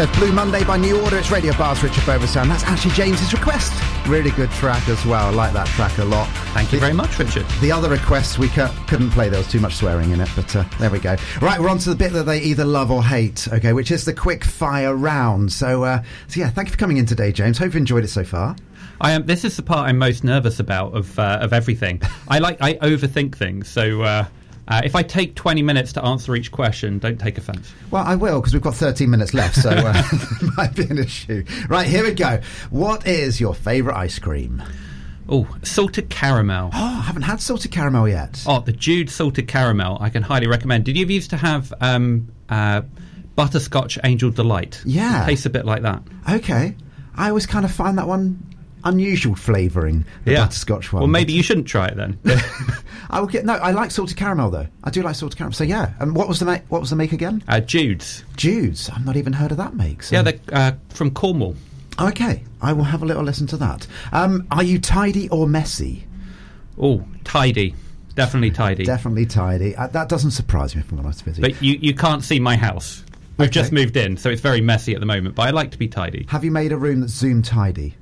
There's 0.01 0.17
Blue 0.17 0.33
Monday 0.33 0.65
by 0.65 0.79
New 0.79 0.99
Order. 1.03 1.19
It's 1.19 1.31
Radio 1.31 1.53
Bath's 1.59 1.83
Richard 1.83 2.05
Beauvoisin. 2.05 2.49
That's 2.49 2.65
actually 2.65 2.93
James's 2.93 3.35
request. 3.35 3.71
Really 4.09 4.31
good 4.31 4.51
track 4.53 4.89
as 4.89 5.05
well. 5.05 5.27
I 5.27 5.31
like 5.31 5.53
that 5.53 5.67
track 5.67 5.99
a 5.99 6.05
lot. 6.07 6.27
Thank 6.55 6.73
you 6.73 6.81
very 6.81 6.95
much, 6.95 7.19
Richard. 7.19 7.45
The 7.61 7.71
other 7.71 7.91
requests 7.91 8.39
we 8.39 8.49
couldn't 8.49 9.11
play. 9.11 9.29
There 9.29 9.39
was 9.39 9.51
too 9.51 9.61
much 9.61 9.75
swearing 9.75 10.11
in 10.13 10.23
it, 10.23 10.31
but 10.35 10.57
uh, 10.57 10.65
there 10.79 10.89
we 10.89 11.01
go. 11.01 11.17
Right, 11.43 11.61
we're 11.61 11.69
on 11.69 11.77
to 11.81 11.91
the 11.91 11.97
bit 11.97 12.15
that 12.15 12.23
they 12.23 12.41
either 12.41 12.65
love 12.65 12.91
or 12.91 13.05
hate. 13.05 13.47
Okay, 13.53 13.75
which 13.75 13.91
is 13.91 14.07
the 14.07 14.15
quick 14.15 14.43
fire 14.43 14.97
round. 14.97 15.53
So, 15.53 15.85
uh, 15.85 16.03
so 16.29 16.41
yeah, 16.41 16.49
thank 16.49 16.69
you 16.69 16.73
for 16.73 16.79
coming 16.79 16.97
in 16.97 17.05
today, 17.05 17.31
James. 17.31 17.59
Hope 17.59 17.67
you've 17.67 17.77
enjoyed 17.77 18.05
it 18.05 18.09
so 18.09 18.25
far. 18.25 18.57
I 19.03 19.11
am. 19.11 19.27
This 19.27 19.45
is 19.45 19.55
the 19.55 19.63
part 19.63 19.87
I'm 19.87 19.99
most 19.99 20.25
nervous 20.25 20.61
about 20.61 20.97
of 20.97 21.19
uh, 21.19 21.41
of 21.43 21.53
everything. 21.53 22.01
I 22.27 22.39
like 22.39 22.57
I 22.63 22.77
overthink 22.77 23.35
things. 23.35 23.69
So 23.69 24.01
uh, 24.01 24.25
uh, 24.71 24.81
if 24.85 24.95
I 24.95 25.03
take 25.03 25.35
20 25.35 25.63
minutes 25.63 25.93
to 25.95 26.05
answer 26.05 26.35
each 26.37 26.53
question, 26.53 26.99
don't 26.99 27.19
take 27.19 27.37
offence. 27.39 27.73
Well, 27.91 28.05
I 28.07 28.15
will 28.15 28.41
because 28.41 28.53
we've 28.53 28.63
got 28.63 28.75
13 28.75 29.11
minutes 29.11 29.35
left, 29.35 29.57
so 29.57 29.71
uh, 29.71 30.03
might 30.57 30.75
be 30.75 30.85
an 30.85 30.99
issue. 30.99 31.45
Right, 31.69 31.87
here 31.87 32.05
we 32.05 32.13
go. 32.15 32.41
What 32.71 33.07
is 33.07 33.41
your 33.41 33.55
favourite 33.55 33.99
ice 33.99 34.19
cream? 34.19 34.63
Oh, 35.29 35.47
salted 35.63 36.09
caramel. 36.09 36.71
Oh, 36.81 36.99
I 37.01 37.03
haven't 37.03 37.23
had 37.23 37.41
salted 37.41 37.73
caramel 37.73 38.09
yet. 38.09 38.43
Oh, 38.47 38.61
the 38.61 38.73
Jude 38.73 39.11
salted 39.11 39.49
caramel. 39.49 39.99
I 40.01 40.09
can 40.11 40.23
highly 40.23 40.47
recommend. 40.47 40.85
Did 40.85 40.97
you 40.97 41.03
ever 41.03 41.13
used 41.13 41.31
to 41.31 41.37
have 41.37 41.73
um, 41.81 42.31
uh, 42.49 42.83
butterscotch 43.35 43.99
angel 44.05 44.31
delight? 44.31 44.83
Yeah, 44.87 45.25
it 45.25 45.27
tastes 45.27 45.47
a 45.47 45.51
bit 45.51 45.65
like 45.65 45.83
that. 45.83 46.03
Okay, 46.31 46.77
I 47.17 47.29
always 47.29 47.47
kind 47.47 47.65
of 47.65 47.73
find 47.73 47.99
that 47.99 48.07
one 48.07 48.47
unusual 48.85 49.35
flavouring, 49.35 50.05
the 50.25 50.33
yeah. 50.33 50.45
butterscotch 50.45 50.93
one. 50.93 51.01
Well, 51.03 51.09
maybe 51.09 51.33
you 51.33 51.43
shouldn't 51.43 51.67
try 51.67 51.87
it 51.87 51.97
then. 51.97 52.19
I 53.11 53.21
will 53.21 53.27
get 53.27 53.45
no. 53.45 53.55
I 53.55 53.73
like 53.73 53.91
salted 53.91 54.17
caramel 54.17 54.51
though. 54.51 54.67
I 54.85 54.91
do 54.91 55.03
like 55.03 55.15
salted 55.15 55.39
caramel. 55.39 55.55
So 55.55 55.65
yeah. 55.65 55.95
And 56.01 56.15
what 56.15 56.29
was 56.29 56.41
the 56.41 56.47
make? 56.47 56.63
What 56.71 56.81
was 56.81 56.91
the 56.91 56.97
make 56.97 57.13
again? 57.13 57.43
Uh, 57.49 57.61
Jude's. 57.61 58.25
Jude's. 58.37 58.91
I've 58.91 59.05
not 59.05 59.17
even 59.17 59.33
heard 59.33 59.51
of 59.51 59.57
that 59.59 59.75
make. 59.75 60.03
So. 60.03 60.17
Yeah, 60.17 60.23
they're 60.23 60.41
uh, 60.53 60.73
from 60.91 61.11
Cornwall. 61.11 61.57
Okay, 62.01 62.45
I 62.63 62.73
will 62.73 62.85
have 62.85 63.03
a 63.03 63.07
little 63.07 63.23
listen 63.23 63.47
to 63.49 63.57
that. 63.59 63.87
Um, 64.13 64.47
are 64.51 64.63
you 64.63 64.79
tidy 64.79 65.29
or 65.29 65.47
messy? 65.47 66.07
Oh, 66.79 67.05
tidy. 67.25 67.75
Definitely 68.15 68.51
tidy. 68.53 68.85
Definitely 68.85 69.27
tidy. 69.27 69.77
Uh, 69.77 69.87
that 69.89 70.09
doesn't 70.09 70.31
surprise 70.33 70.75
me 70.75 70.83
from 70.83 70.99
when 70.99 71.07
I 71.07 71.11
was 71.11 71.23
busy. 71.23 71.43
But 71.43 71.61
you, 71.63 71.79
you 71.81 71.95
can't 71.95 72.25
see 72.25 72.41
my 72.41 72.57
house. 72.57 73.05
We've 73.37 73.49
okay. 73.49 73.55
just 73.55 73.73
moved 73.73 73.97
in, 73.97 74.17
so 74.17 74.31
it's 74.31 74.41
very 74.43 74.61
messy 74.61 74.95
at 74.95 75.01
the 75.01 75.07
moment. 75.07 75.35
But 75.35 75.49
I 75.49 75.51
like 75.51 75.71
to 75.71 75.79
be 75.79 75.89
tidy. 75.89 76.27
Have 76.29 76.45
you 76.45 76.51
made 76.51 76.73
a 76.73 76.77
room 76.77 77.01
that's 77.01 77.13
Zoom 77.13 77.43
tidy? 77.43 77.97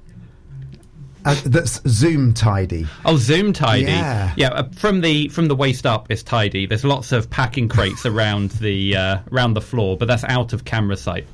Uh, 1.28 1.36
that's 1.44 1.82
Zoom 1.86 2.32
tidy. 2.32 2.86
Oh, 3.04 3.18
Zoom 3.18 3.52
tidy. 3.52 3.84
Yeah, 3.84 4.32
yeah. 4.34 4.48
Uh, 4.48 4.68
from 4.70 5.02
the 5.02 5.28
from 5.28 5.46
the 5.46 5.54
waist 5.54 5.84
up, 5.84 6.10
it's 6.10 6.22
tidy. 6.22 6.64
There's 6.64 6.84
lots 6.84 7.12
of 7.12 7.28
packing 7.28 7.68
crates 7.68 8.06
around 8.06 8.52
the 8.52 8.96
uh, 8.96 9.18
around 9.30 9.52
the 9.52 9.60
floor, 9.60 9.98
but 9.98 10.08
that's 10.08 10.24
out 10.24 10.54
of 10.54 10.64
camera 10.64 10.96
sight. 10.96 11.26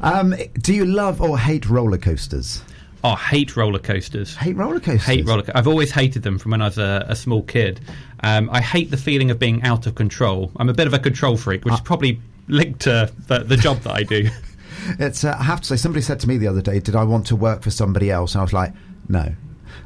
Um, 0.00 0.32
do 0.60 0.72
you 0.72 0.84
love 0.84 1.20
or 1.20 1.36
hate 1.36 1.68
roller 1.68 1.98
coasters? 1.98 2.62
Oh, 3.02 3.16
hate 3.16 3.56
roller 3.56 3.80
coasters. 3.80 4.36
Hate 4.36 4.54
roller 4.54 4.78
coasters. 4.78 5.02
Hate 5.02 5.26
roller. 5.26 5.42
Co- 5.42 5.52
I've 5.56 5.66
always 5.66 5.90
hated 5.90 6.22
them 6.22 6.38
from 6.38 6.52
when 6.52 6.62
I 6.62 6.66
was 6.66 6.78
a, 6.78 7.04
a 7.08 7.16
small 7.16 7.42
kid. 7.42 7.80
Um, 8.20 8.48
I 8.52 8.60
hate 8.60 8.92
the 8.92 8.96
feeling 8.96 9.32
of 9.32 9.40
being 9.40 9.60
out 9.64 9.88
of 9.88 9.96
control. 9.96 10.52
I'm 10.56 10.68
a 10.68 10.74
bit 10.74 10.86
of 10.86 10.94
a 10.94 11.00
control 11.00 11.36
freak, 11.36 11.64
which 11.64 11.72
uh, 11.72 11.76
is 11.76 11.80
probably 11.80 12.20
linked 12.46 12.82
to 12.82 13.12
the, 13.26 13.40
the 13.40 13.56
job 13.56 13.78
that 13.80 13.92
I 13.92 14.04
do. 14.04 14.28
It's. 14.98 15.24
Uh, 15.24 15.36
I 15.38 15.42
have 15.42 15.60
to 15.60 15.66
say, 15.66 15.76
somebody 15.76 16.00
said 16.00 16.20
to 16.20 16.28
me 16.28 16.38
the 16.38 16.48
other 16.48 16.62
day, 16.62 16.80
"Did 16.80 16.96
I 16.96 17.04
want 17.04 17.26
to 17.26 17.36
work 17.36 17.60
for 17.62 17.70
somebody 17.70 18.10
else?" 18.10 18.34
And 18.34 18.40
I 18.40 18.44
was 18.44 18.54
like, 18.54 18.72
"No." 19.10 19.34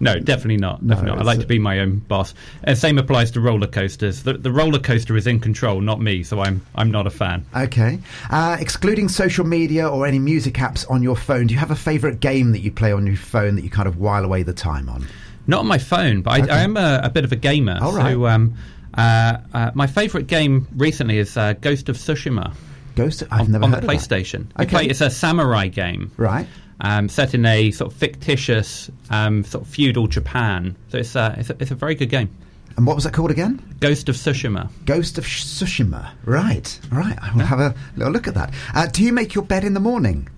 No, 0.01 0.19
definitely 0.19 0.57
not. 0.57 0.87
Definitely 0.87 1.13
no, 1.13 1.17
not. 1.17 1.23
I 1.23 1.27
like 1.27 1.41
to 1.41 1.47
be 1.47 1.59
my 1.59 1.81
own 1.81 1.99
boss. 1.99 2.35
And 2.65 2.77
same 2.77 2.99
applies 2.99 3.31
to 3.33 3.41
roller 3.41 3.67
coasters. 3.67 4.23
The, 4.23 4.35
the 4.35 4.53
roller 4.53 4.79
coaster 4.79 5.17
is 5.17 5.27
in 5.27 5.41
control, 5.41 5.81
not 5.81 6.01
me. 6.01 6.23
So 6.23 6.41
I'm 6.41 6.65
I'm 6.75 6.91
not 6.91 7.07
a 7.07 7.11
fan. 7.11 7.45
Okay. 7.55 7.99
Uh, 8.31 8.57
excluding 8.61 9.09
social 9.09 9.47
media 9.47 9.89
or 9.89 10.07
any 10.07 10.19
music 10.19 10.55
apps 10.55 10.89
on 10.91 11.03
your 11.03 11.17
phone, 11.17 11.47
do 11.47 11.55
you 11.55 11.61
have 11.61 11.71
a 11.71 11.77
favourite 11.77 12.21
game 12.21 12.53
that 12.53 12.61
you 12.61 12.71
play 12.71 12.93
on 12.93 13.07
your 13.07 13.17
phone 13.17 13.57
that 13.57 13.65
you 13.65 13.71
kind 13.71 13.89
of 13.89 13.99
while 13.99 14.25
away 14.25 14.43
the 14.43 14.55
time 14.55 14.89
on? 14.89 15.07
Not 15.47 15.61
on 15.61 15.67
my 15.67 15.79
phone, 15.79 16.23
but 16.23 16.41
okay. 16.41 16.51
I, 16.51 16.61
I, 16.61 16.63
am 16.63 16.77
a, 16.77 17.01
a, 17.05 17.11
bit 17.11 17.25
of 17.25 17.33
a 17.33 17.37
gamer. 17.37 17.79
All 17.81 17.93
right. 17.93 18.13
So 18.13 18.27
um, 18.27 18.55
uh, 18.97 19.39
uh, 19.53 19.71
my 19.75 19.87
favourite 19.87 20.27
game 20.27 20.67
recently 20.77 21.19
is 21.19 21.37
uh, 21.37 21.53
Ghost 21.55 21.89
of 21.89 21.97
Tsushima. 21.97 22.55
Ghost. 22.95 23.23
Of, 23.23 23.29
I've 23.31 23.41
on, 23.41 23.53
never 23.53 23.65
on 23.65 23.71
the 23.73 23.79
PlayStation. 23.79 24.47
Okay. 24.59 24.67
Play, 24.67 24.87
it's 24.87 25.03
a 25.03 25.11
samurai 25.11 25.69
game. 25.69 26.13
Right 26.17 26.47
um, 26.85 27.09
set 27.09 27.35
in 27.35 27.45
a 27.47 27.71
sort 27.73 27.91
of 27.91 27.99
fictitious 27.99 28.91
um, 29.11 29.43
sort 29.43 29.65
of 29.65 29.69
feudal 29.69 30.07
Japan. 30.07 30.77
So 30.91 30.99
it's, 30.99 31.17
uh, 31.17 31.35
it's, 31.39 31.51
a, 31.51 31.57
it's 31.59 31.71
a 31.71 31.75
very 31.75 31.97
good 31.97 32.11
game. 32.11 32.31
And 32.77 32.87
what 32.87 32.95
was 32.95 33.05
that 33.05 33.13
called 33.13 33.31
again? 33.31 33.63
Ghost 33.81 34.09
of 34.09 34.17
Tsushima. 34.17 34.69
Ghost 34.85 35.17
of 35.17 35.25
Tsushima. 35.25 36.11
Right, 36.25 36.79
right. 36.91 37.19
I 37.23 37.33
will 37.33 37.41
yeah. 37.41 37.47
have 37.47 37.61
a 37.61 37.75
little 37.97 38.13
look 38.13 38.29
at 38.29 38.35
that. 38.35 38.53
Uh, 38.75 38.87
do 38.87 39.03
you 39.03 39.13
make 39.13 39.35
your 39.35 39.45
bed 39.45 39.65
in 39.65 39.75
the 39.75 39.81
morning? 39.81 40.29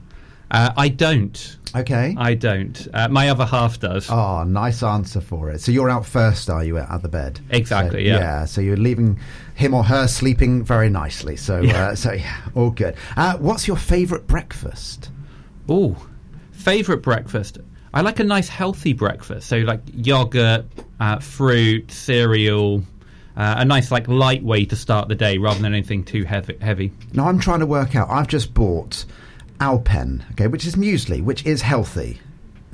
Uh, 0.50 0.72
I 0.76 0.88
don't. 0.88 1.56
Okay. 1.74 2.14
I 2.16 2.34
don't. 2.34 2.86
Uh, 2.94 3.08
my 3.08 3.30
other 3.30 3.44
half 3.44 3.80
does. 3.80 4.08
Oh, 4.08 4.44
nice 4.44 4.82
answer 4.82 5.20
for 5.20 5.50
it. 5.50 5.60
So 5.60 5.72
you're 5.72 5.90
out 5.90 6.06
first, 6.06 6.48
are 6.48 6.62
you, 6.62 6.78
at 6.78 7.02
the 7.02 7.08
bed? 7.08 7.40
Exactly. 7.50 8.04
So, 8.04 8.08
yeah. 8.10 8.18
Yeah. 8.18 8.44
So 8.44 8.60
you're 8.60 8.76
leaving 8.76 9.18
him 9.56 9.74
or 9.74 9.82
her 9.82 10.06
sleeping 10.06 10.62
very 10.62 10.90
nicely. 10.90 11.36
So, 11.36 11.60
yeah. 11.60 11.88
Uh, 11.88 11.94
so 11.96 12.12
yeah, 12.12 12.36
all 12.54 12.70
good. 12.70 12.96
Uh, 13.16 13.36
what's 13.38 13.66
your 13.66 13.76
favourite 13.76 14.26
breakfast? 14.26 15.10
Oh, 15.68 15.96
favorite 16.66 17.00
breakfast. 17.00 17.58
I 17.94 18.00
like 18.00 18.18
a 18.18 18.24
nice 18.24 18.48
healthy 18.48 18.92
breakfast. 18.92 19.46
So 19.46 19.58
like 19.58 19.78
yogurt, 19.94 20.64
uh, 20.98 21.20
fruit, 21.20 21.92
cereal, 21.92 22.82
uh, 23.36 23.54
a 23.58 23.64
nice 23.64 23.92
like 23.92 24.08
light 24.08 24.42
way 24.42 24.64
to 24.64 24.74
start 24.74 25.06
the 25.06 25.14
day 25.14 25.38
rather 25.38 25.60
than 25.60 25.72
anything 25.72 26.02
too 26.02 26.24
heavy. 26.24 26.58
heavy. 26.60 26.90
Now 27.12 27.28
I'm 27.28 27.38
trying 27.38 27.60
to 27.60 27.66
work 27.66 27.94
out. 27.94 28.08
I've 28.10 28.26
just 28.26 28.52
bought 28.52 29.04
Alpen, 29.60 30.24
okay, 30.32 30.48
which 30.48 30.66
is 30.66 30.74
muesli, 30.74 31.22
which 31.22 31.46
is 31.46 31.62
healthy 31.62 32.18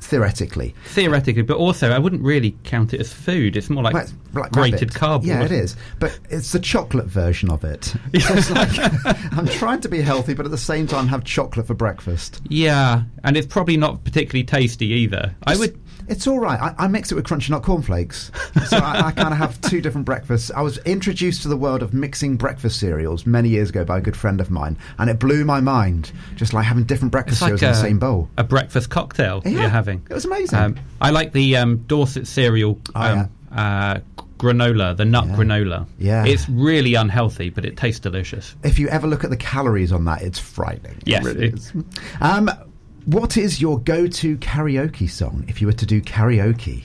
theoretically. 0.07 0.75
Theoretically, 0.85 1.43
but 1.43 1.57
also 1.57 1.91
I 1.91 1.99
wouldn't 1.99 2.21
really 2.21 2.55
count 2.63 2.93
it 2.93 2.99
as 2.99 3.11
food. 3.11 3.55
It's 3.55 3.69
more 3.69 3.83
like, 3.83 3.93
like 3.93 4.51
grated 4.51 4.81
rabbit. 4.81 4.95
cardboard. 4.95 5.27
Yeah, 5.27 5.43
it 5.43 5.51
is. 5.51 5.75
But 5.99 6.19
it's 6.29 6.51
the 6.51 6.59
chocolate 6.59 7.07
version 7.07 7.49
of 7.49 7.63
it. 7.63 7.93
So 8.23 8.53
like, 8.53 8.69
I'm 9.33 9.47
trying 9.47 9.81
to 9.81 9.89
be 9.89 10.01
healthy, 10.01 10.33
but 10.33 10.45
at 10.45 10.51
the 10.51 10.57
same 10.57 10.87
time 10.87 11.07
have 11.07 11.23
chocolate 11.23 11.67
for 11.67 11.73
breakfast. 11.73 12.41
Yeah, 12.47 13.03
and 13.23 13.37
it's 13.37 13.47
probably 13.47 13.77
not 13.77 14.03
particularly 14.03 14.43
tasty 14.43 14.87
either. 14.87 15.35
It's, 15.47 15.57
I 15.57 15.59
would 15.59 15.79
it's 16.07 16.27
all 16.27 16.39
right. 16.39 16.59
I, 16.59 16.85
I 16.85 16.87
mix 16.87 17.11
it 17.11 17.15
with 17.15 17.25
crunchy 17.25 17.49
nut 17.49 17.63
cornflakes, 17.63 18.31
so 18.67 18.77
I, 18.77 19.07
I 19.07 19.11
kind 19.11 19.33
of 19.33 19.37
have 19.37 19.59
two 19.61 19.81
different 19.81 20.05
breakfasts. 20.05 20.51
I 20.51 20.61
was 20.61 20.77
introduced 20.79 21.41
to 21.43 21.47
the 21.47 21.57
world 21.57 21.81
of 21.81 21.93
mixing 21.93 22.37
breakfast 22.37 22.79
cereals 22.79 23.25
many 23.25 23.49
years 23.49 23.69
ago 23.69 23.83
by 23.83 23.97
a 23.97 24.01
good 24.01 24.17
friend 24.17 24.41
of 24.41 24.49
mine, 24.49 24.77
and 24.97 25.09
it 25.09 25.19
blew 25.19 25.45
my 25.45 25.61
mind. 25.61 26.11
Just 26.35 26.53
like 26.53 26.65
having 26.65 26.83
different 26.83 27.11
breakfast 27.11 27.41
like 27.41 27.57
cereals 27.57 27.61
a, 27.61 27.65
in 27.65 27.71
the 27.71 27.79
same 27.79 27.99
bowl. 27.99 28.29
A 28.37 28.43
breakfast 28.43 28.89
cocktail 28.89 29.41
yeah, 29.45 29.51
you're 29.51 29.69
having. 29.69 30.05
It 30.09 30.13
was 30.13 30.25
amazing. 30.25 30.59
Um, 30.59 30.79
I 31.01 31.11
like 31.11 31.33
the 31.33 31.57
um, 31.57 31.77
Dorset 31.87 32.27
cereal. 32.27 32.79
Oh, 32.95 33.01
um, 33.01 33.29
yeah. 33.51 33.95
uh, 33.95 34.23
granola, 34.43 34.95
the 34.95 35.05
nut 35.05 35.25
yeah. 35.27 35.35
granola. 35.35 35.87
Yeah. 35.97 36.25
It's 36.25 36.47
really 36.49 36.95
unhealthy, 36.95 37.49
but 37.49 37.65
it 37.65 37.77
tastes 37.77 37.99
delicious. 37.99 38.55
If 38.63 38.77
you 38.77 38.89
ever 38.89 39.07
look 39.07 39.23
at 39.23 39.29
the 39.29 39.37
calories 39.37 39.91
on 39.91 40.05
that, 40.05 40.21
it's 40.21 40.39
frightening. 40.39 41.01
Yes. 41.05 41.25
It 41.25 41.35
really 41.35 41.47
it. 41.47 41.71
Um, 42.21 42.49
what 43.05 43.37
is 43.37 43.61
your 43.61 43.79
go-to 43.79 44.37
karaoke 44.37 45.09
song 45.09 45.45
if 45.47 45.61
you 45.61 45.67
were 45.67 45.73
to 45.73 45.85
do 45.85 46.01
karaoke? 46.01 46.83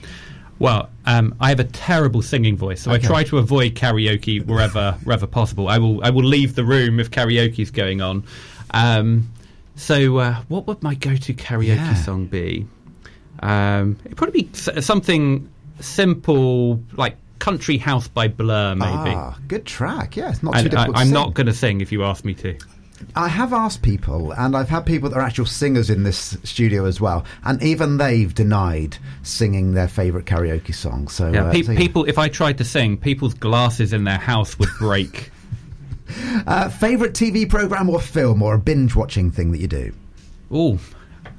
Well, 0.59 0.89
um, 1.05 1.35
I 1.39 1.49
have 1.49 1.59
a 1.61 1.65
terrible 1.65 2.21
singing 2.21 2.57
voice, 2.57 2.81
so 2.81 2.91
Okay. 2.91 3.05
I 3.05 3.07
try 3.07 3.23
to 3.25 3.37
avoid 3.37 3.75
karaoke 3.75 4.45
wherever 4.45 4.97
wherever 5.05 5.25
possible. 5.25 5.69
I 5.69 5.77
will 5.77 6.03
I 6.03 6.09
will 6.09 6.25
leave 6.25 6.55
the 6.55 6.65
room 6.65 6.99
if 6.99 7.09
karaoke's 7.11 7.71
going 7.71 8.01
on. 8.01 8.23
Um, 8.71 9.29
so, 9.75 10.17
uh, 10.17 10.35
what 10.49 10.67
would 10.67 10.83
my 10.83 10.95
go-to 10.95 11.33
karaoke 11.33 11.67
Yeah. 11.77 11.93
song 11.95 12.25
be? 12.25 12.67
Um, 13.41 13.95
it'd 14.03 14.17
probably 14.17 14.41
be 14.43 14.49
something 14.81 15.47
simple, 15.79 16.83
like 16.97 17.15
"Country 17.39 17.77
House" 17.77 18.09
by 18.09 18.27
Blur, 18.27 18.75
maybe. 18.75 19.15
Ah, 19.15 19.37
good 19.47 19.65
track. 19.65 20.17
Yeah, 20.17 20.29
it's 20.31 20.43
not 20.43 20.57
I, 20.57 20.63
too 20.63 20.67
difficult. 20.69 20.97
to 20.97 21.01
am 21.01 21.11
not 21.11 21.33
going 21.35 21.47
to 21.47 21.53
sing 21.53 21.79
if 21.79 21.89
you 21.93 22.03
ask 22.03 22.25
me 22.25 22.33
to. 22.35 22.57
I 23.15 23.27
have 23.27 23.53
asked 23.53 23.81
people, 23.81 24.31
and 24.33 24.55
I've 24.55 24.69
had 24.69 24.85
people 24.85 25.09
that 25.09 25.15
are 25.17 25.21
actual 25.21 25.45
singers 25.45 25.89
in 25.89 26.03
this 26.03 26.37
studio 26.43 26.85
as 26.85 26.99
well, 26.99 27.25
and 27.45 27.61
even 27.63 27.97
they've 27.97 28.33
denied 28.33 28.97
singing 29.23 29.73
their 29.73 29.87
favourite 29.87 30.25
karaoke 30.25 30.73
song. 30.75 31.07
So, 31.07 31.31
Yeah, 31.31 31.45
uh, 31.45 31.51
pe- 31.51 31.63
so, 31.63 31.71
yeah. 31.71 31.77
people. 31.79 32.05
If 32.05 32.17
I 32.17 32.27
tried 32.27 32.57
to 32.57 32.63
sing, 32.65 32.97
people's 32.97 33.33
glasses 33.33 33.93
in 33.93 34.03
their 34.03 34.17
house 34.17 34.57
would 34.59 34.69
break. 34.79 35.31
Uh, 36.47 36.67
favourite 36.69 37.13
TV 37.13 37.47
program 37.47 37.87
or 37.87 37.99
film 38.01 38.41
or 38.41 38.55
a 38.55 38.57
binge 38.57 38.95
watching 38.95 39.29
thing 39.29 39.51
that 39.51 39.59
you 39.59 39.67
do? 39.67 39.93
Oh, 40.49 40.79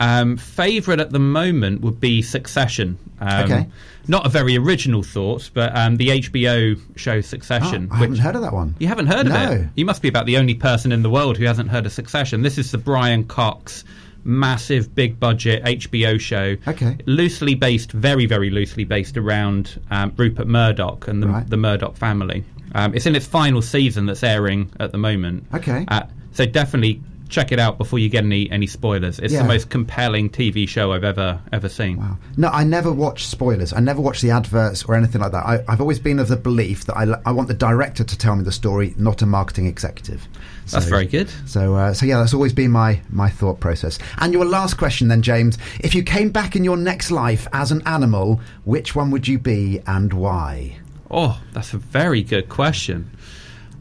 um, 0.01 0.37
favorite 0.37 0.99
at 0.99 1.11
the 1.11 1.19
moment 1.21 1.83
would 1.83 2.01
be 2.01 2.23
Succession. 2.23 2.99
Um, 3.21 3.45
Okay. 3.45 3.67
Not 4.09 4.27
a 4.27 4.29
very 4.31 4.57
original 4.57 5.03
thought, 5.05 5.51
but 5.55 5.77
um, 5.77 5.97
the 5.99 6.09
HBO 6.09 6.81
show 6.97 7.21
Succession. 7.21 7.89
Oh, 7.93 7.97
I 7.97 7.99
haven't 7.99 8.17
heard 8.19 8.35
of 8.35 8.41
that 8.43 8.53
one. 8.53 8.75
You 8.81 8.89
haven't 8.89 9.07
heard 9.07 9.27
of 9.27 9.33
No. 9.33 9.53
it? 9.53 9.69
You 9.77 9.85
must 9.85 10.03
be 10.03 10.09
about 10.09 10.27
the 10.27 10.37
only 10.39 10.55
person 10.55 10.91
in 10.91 11.03
the 11.03 11.11
world 11.11 11.37
who 11.37 11.45
hasn't 11.45 11.69
heard 11.69 11.87
of 11.87 11.93
Succession. 11.93 12.43
This 12.43 12.59
is 12.59 12.73
the 12.73 12.79
Brian 12.79 13.25
Cox 13.25 13.85
massive 14.25 14.95
big 14.95 15.21
budget 15.21 15.63
HBO 15.65 16.19
show. 16.21 16.57
Okay. 16.67 16.97
Loosely 17.07 17.55
based, 17.55 17.93
very, 17.93 18.27
very 18.27 18.51
loosely 18.51 18.85
based 18.85 19.17
around 19.17 19.81
um, 19.91 20.13
Rupert 20.17 20.47
Murdoch 20.49 21.07
and 21.09 21.23
the, 21.23 21.29
Right. 21.29 21.49
the 21.49 21.57
Murdoch 21.57 21.97
family. 21.97 22.45
Um, 22.75 22.95
it's 22.95 23.07
in 23.07 23.15
its 23.17 23.27
final 23.27 23.63
season 23.63 24.07
that's 24.07 24.23
airing 24.23 24.71
at 24.81 24.93
the 24.93 24.99
moment. 24.99 25.45
Okay. 25.55 25.85
Uh, 25.89 26.03
so 26.33 26.47
definitely 26.47 27.03
check 27.31 27.53
it 27.53 27.59
out 27.59 27.79
before 27.79 27.99
you 27.99 28.09
get 28.09 28.25
any, 28.25 28.51
any 28.51 28.67
spoilers. 28.67 29.19
It's 29.19 29.33
Yeah. 29.33 29.43
the 29.43 29.49
most 29.49 29.71
compelling 29.71 30.29
TV 30.29 30.69
show 30.69 30.93
I've 30.93 31.05
ever 31.05 31.41
ever 31.53 31.69
seen. 31.69 31.97
Wow. 31.99 32.19
No, 32.37 32.49
I 32.49 32.65
never 32.65 32.93
watch 32.93 33.27
spoilers. 33.27 33.73
I 33.73 33.81
never 33.81 34.01
watch 34.03 34.21
the 34.21 34.31
adverts 34.31 34.85
or 34.85 34.95
anything 34.95 35.21
like 35.21 35.33
that. 35.33 35.47
I, 35.47 35.65
I've 35.69 35.81
always 35.81 35.99
been 35.99 36.19
of 36.19 36.29
the 36.29 36.37
belief 36.37 36.85
that 36.87 36.97
I, 36.97 37.07
I 37.25 37.33
want 37.33 37.49
the 37.49 37.55
director 37.55 38.05
to 38.05 38.19
tell 38.19 38.37
me 38.37 38.45
the 38.45 38.53
story, 38.53 38.95
not 38.99 39.23
a 39.23 39.27
marketing 39.27 39.67
executive. 39.67 40.27
That's 40.71 40.87
very 40.87 41.07
good. 41.07 41.29
So, 41.47 41.75
uh, 41.75 41.95
so 41.95 42.07
yeah, 42.07 42.19
that's 42.19 42.33
always 42.35 42.53
been 42.53 42.71
my 42.71 43.01
my 43.11 43.29
thought 43.29 43.59
process. 43.59 43.99
And 44.19 44.33
your 44.33 44.45
last 44.45 44.75
question, 44.75 45.09
then, 45.09 45.21
James: 45.23 45.59
If 45.81 45.95
you 45.97 46.03
came 46.05 46.31
back 46.31 46.55
in 46.55 46.63
your 46.63 46.77
next 46.77 47.11
life 47.11 47.49
as 47.53 47.73
an 47.73 47.83
animal, 47.87 48.41
which 48.65 48.95
one 48.95 49.11
would 49.11 49.27
you 49.27 49.39
be 49.39 49.81
and 49.87 50.13
why? 50.13 50.77
Oh, 51.11 51.41
that's 51.53 51.75
a 51.75 51.79
very 51.79 52.23
good 52.23 52.49
question. 52.49 53.11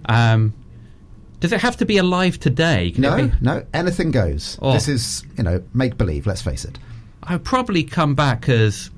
Um, 0.05 0.53
does 1.39 1.51
it 1.53 1.61
have 1.61 1.77
to 1.77 1.85
be 1.85 1.97
alive 1.97 2.39
today? 2.39 2.91
Can 2.91 3.01
No, 3.01 3.15
be- 3.17 3.31
no, 3.41 3.65
anything 3.73 4.11
goes. 4.11 4.57
Oh. 4.61 4.73
This 4.73 4.87
is, 4.87 5.23
you 5.37 5.43
know, 5.43 5.63
make 5.73 5.97
believe. 5.97 6.27
Let's 6.27 6.41
face 6.41 6.65
it. 6.65 6.77
I'd 7.23 7.43
probably 7.43 7.83
come 7.83 8.15
back 8.15 8.49
as 8.49 8.89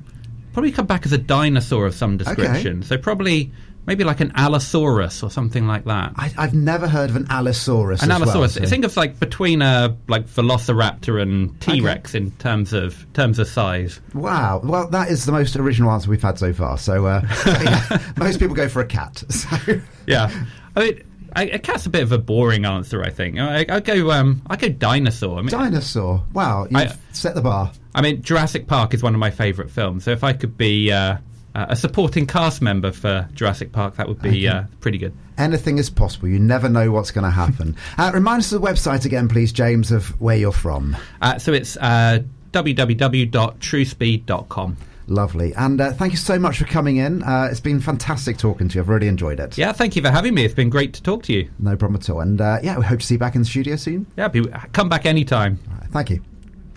probably 0.53 0.71
come 0.71 0.85
back 0.85 1.05
as 1.05 1.11
a 1.13 1.17
dinosaur 1.17 1.85
of 1.85 1.93
some 1.95 2.17
description. 2.17 2.83
So 2.83 2.97
probably 2.97 3.51
maybe 3.87 4.03
like 4.03 4.19
an 4.19 4.31
Allosaurus 4.35 5.23
or 5.23 5.31
something 5.31 5.65
like 5.65 5.85
that. 5.85 6.13
I, 6.15 6.31
I've 6.37 6.53
never 6.53 6.87
heard 6.87 7.09
of 7.09 7.15
an 7.15 7.25
Allosaurus. 7.29 8.03
An 8.03 8.11
as 8.11 8.19
well, 8.19 8.29
Allosaurus. 8.29 8.53
so- 8.55 8.65
Think 8.65 8.85
of 8.85 8.95
like 8.95 9.19
between 9.19 9.61
a 9.61 9.95
like 10.07 10.27
Velociraptor 10.27 11.21
and 11.21 11.59
T 11.61 11.81
Rex 11.81 12.13
in 12.15 12.31
terms 12.31 12.73
of 12.73 13.05
terms 13.13 13.39
of 13.39 13.47
size. 13.47 13.99
Wow. 14.13 14.61
Well, 14.63 14.87
that 14.89 15.09
is 15.09 15.25
the 15.25 15.31
most 15.31 15.55
original 15.55 15.91
answer 15.91 16.09
we've 16.09 16.21
had 16.21 16.37
so 16.37 16.53
far. 16.53 16.77
So, 16.77 17.05
uh, 17.05 17.27
so, 17.33 17.49
yeah, 17.61 17.97
most 18.17 18.39
people 18.39 18.55
go 18.55 18.69
for 18.69 18.81
a 18.81 18.85
cat. 18.85 19.23
So, 19.31 19.81
Yeah, 20.07 20.31
I 20.75 20.79
mean, 20.79 21.03
I, 21.35 21.43
a 21.45 21.59
cat's 21.59 21.85
a 21.85 21.89
bit 21.89 22.03
of 22.03 22.11
a 22.11 22.17
boring 22.17 22.65
answer. 22.65 23.01
I 23.03 23.09
think 23.09 23.39
I, 23.39 23.65
I 23.69 23.79
go 23.79 24.11
um 24.11 24.41
I 24.47 24.57
go 24.57 24.67
dinosaur. 24.69 25.37
I 25.39 25.41
mean, 25.41 25.49
dinosaur. 25.51 26.23
Wow, 26.33 26.63
you've 26.69 26.75
I- 26.75 26.95
set 27.13 27.35
the 27.35 27.41
bar. 27.41 27.71
I 27.93 28.01
mean, 28.01 28.21
Jurassic 28.21 28.67
Park 28.67 28.93
is 28.93 29.03
one 29.03 29.13
of 29.13 29.19
my 29.19 29.31
favourite 29.31 29.69
films. 29.71 30.03
So 30.05 30.11
if 30.11 30.23
I 30.23 30.31
could 30.33 30.57
be 30.57 30.91
uh, 30.93 31.17
a 31.53 31.75
supporting 31.75 32.25
cast 32.25 32.61
member 32.61 32.93
for 32.93 33.27
Jurassic 33.33 33.73
Park, 33.73 33.97
that 33.97 34.07
would 34.07 34.21
be 34.21 34.47
Okay. 34.47 34.57
uh, 34.59 34.63
pretty 34.79 34.97
good. 34.97 35.11
Anything 35.37 35.77
is 35.77 35.89
possible. 35.89 36.29
You 36.29 36.39
never 36.39 36.69
know 36.69 36.89
what's 36.91 37.11
going 37.11 37.25
to 37.25 37.29
happen. 37.31 37.75
uh, 37.97 38.11
remind 38.13 38.39
us 38.43 38.51
of 38.53 38.61
the 38.61 38.67
website 38.67 39.03
again, 39.05 39.27
please, 39.27 39.51
James, 39.51 39.91
of 39.91 40.07
where 40.21 40.37
you're 40.37 40.53
from. 40.53 40.95
Uh, 41.21 41.37
so 41.37 41.51
it's 41.51 41.75
uh, 41.77 42.19
www.truespeed.com. 42.53 44.77
Lovely. 45.11 45.53
And 45.55 45.81
uh, 45.81 45.91
thank 45.91 46.13
you 46.13 46.17
so 46.17 46.39
much 46.39 46.57
for 46.57 46.65
coming 46.65 46.97
in. 46.97 47.21
Uh, 47.23 47.49
it's 47.51 47.59
been 47.59 47.81
fantastic 47.81 48.37
talking 48.37 48.69
to 48.69 48.75
you. 48.75 48.81
I've 48.81 48.87
really 48.87 49.09
enjoyed 49.09 49.41
it. 49.41 49.57
Yeah, 49.57 49.73
thank 49.73 49.95
you 49.97 50.01
for 50.01 50.09
having 50.09 50.33
me. 50.33 50.45
It's 50.45 50.53
been 50.53 50.69
great 50.69 50.93
to 50.93 51.03
talk 51.03 51.23
to 51.23 51.33
you. 51.33 51.49
No 51.59 51.75
problem 51.75 51.99
at 51.99 52.09
all. 52.09 52.21
And 52.21 52.39
uh, 52.39 52.59
yeah, 52.63 52.77
we 52.77 52.85
hope 52.85 53.01
to 53.01 53.05
see 53.05 53.15
you 53.15 53.19
back 53.19 53.35
in 53.35 53.41
the 53.41 53.47
studio 53.47 53.75
soon. 53.75 54.07
Yeah, 54.15 54.29
be, 54.29 54.45
come 54.71 54.87
back 54.87 55.05
anytime. 55.05 55.59
Right, 55.69 55.91
thank 55.91 56.09
you. 56.11 56.21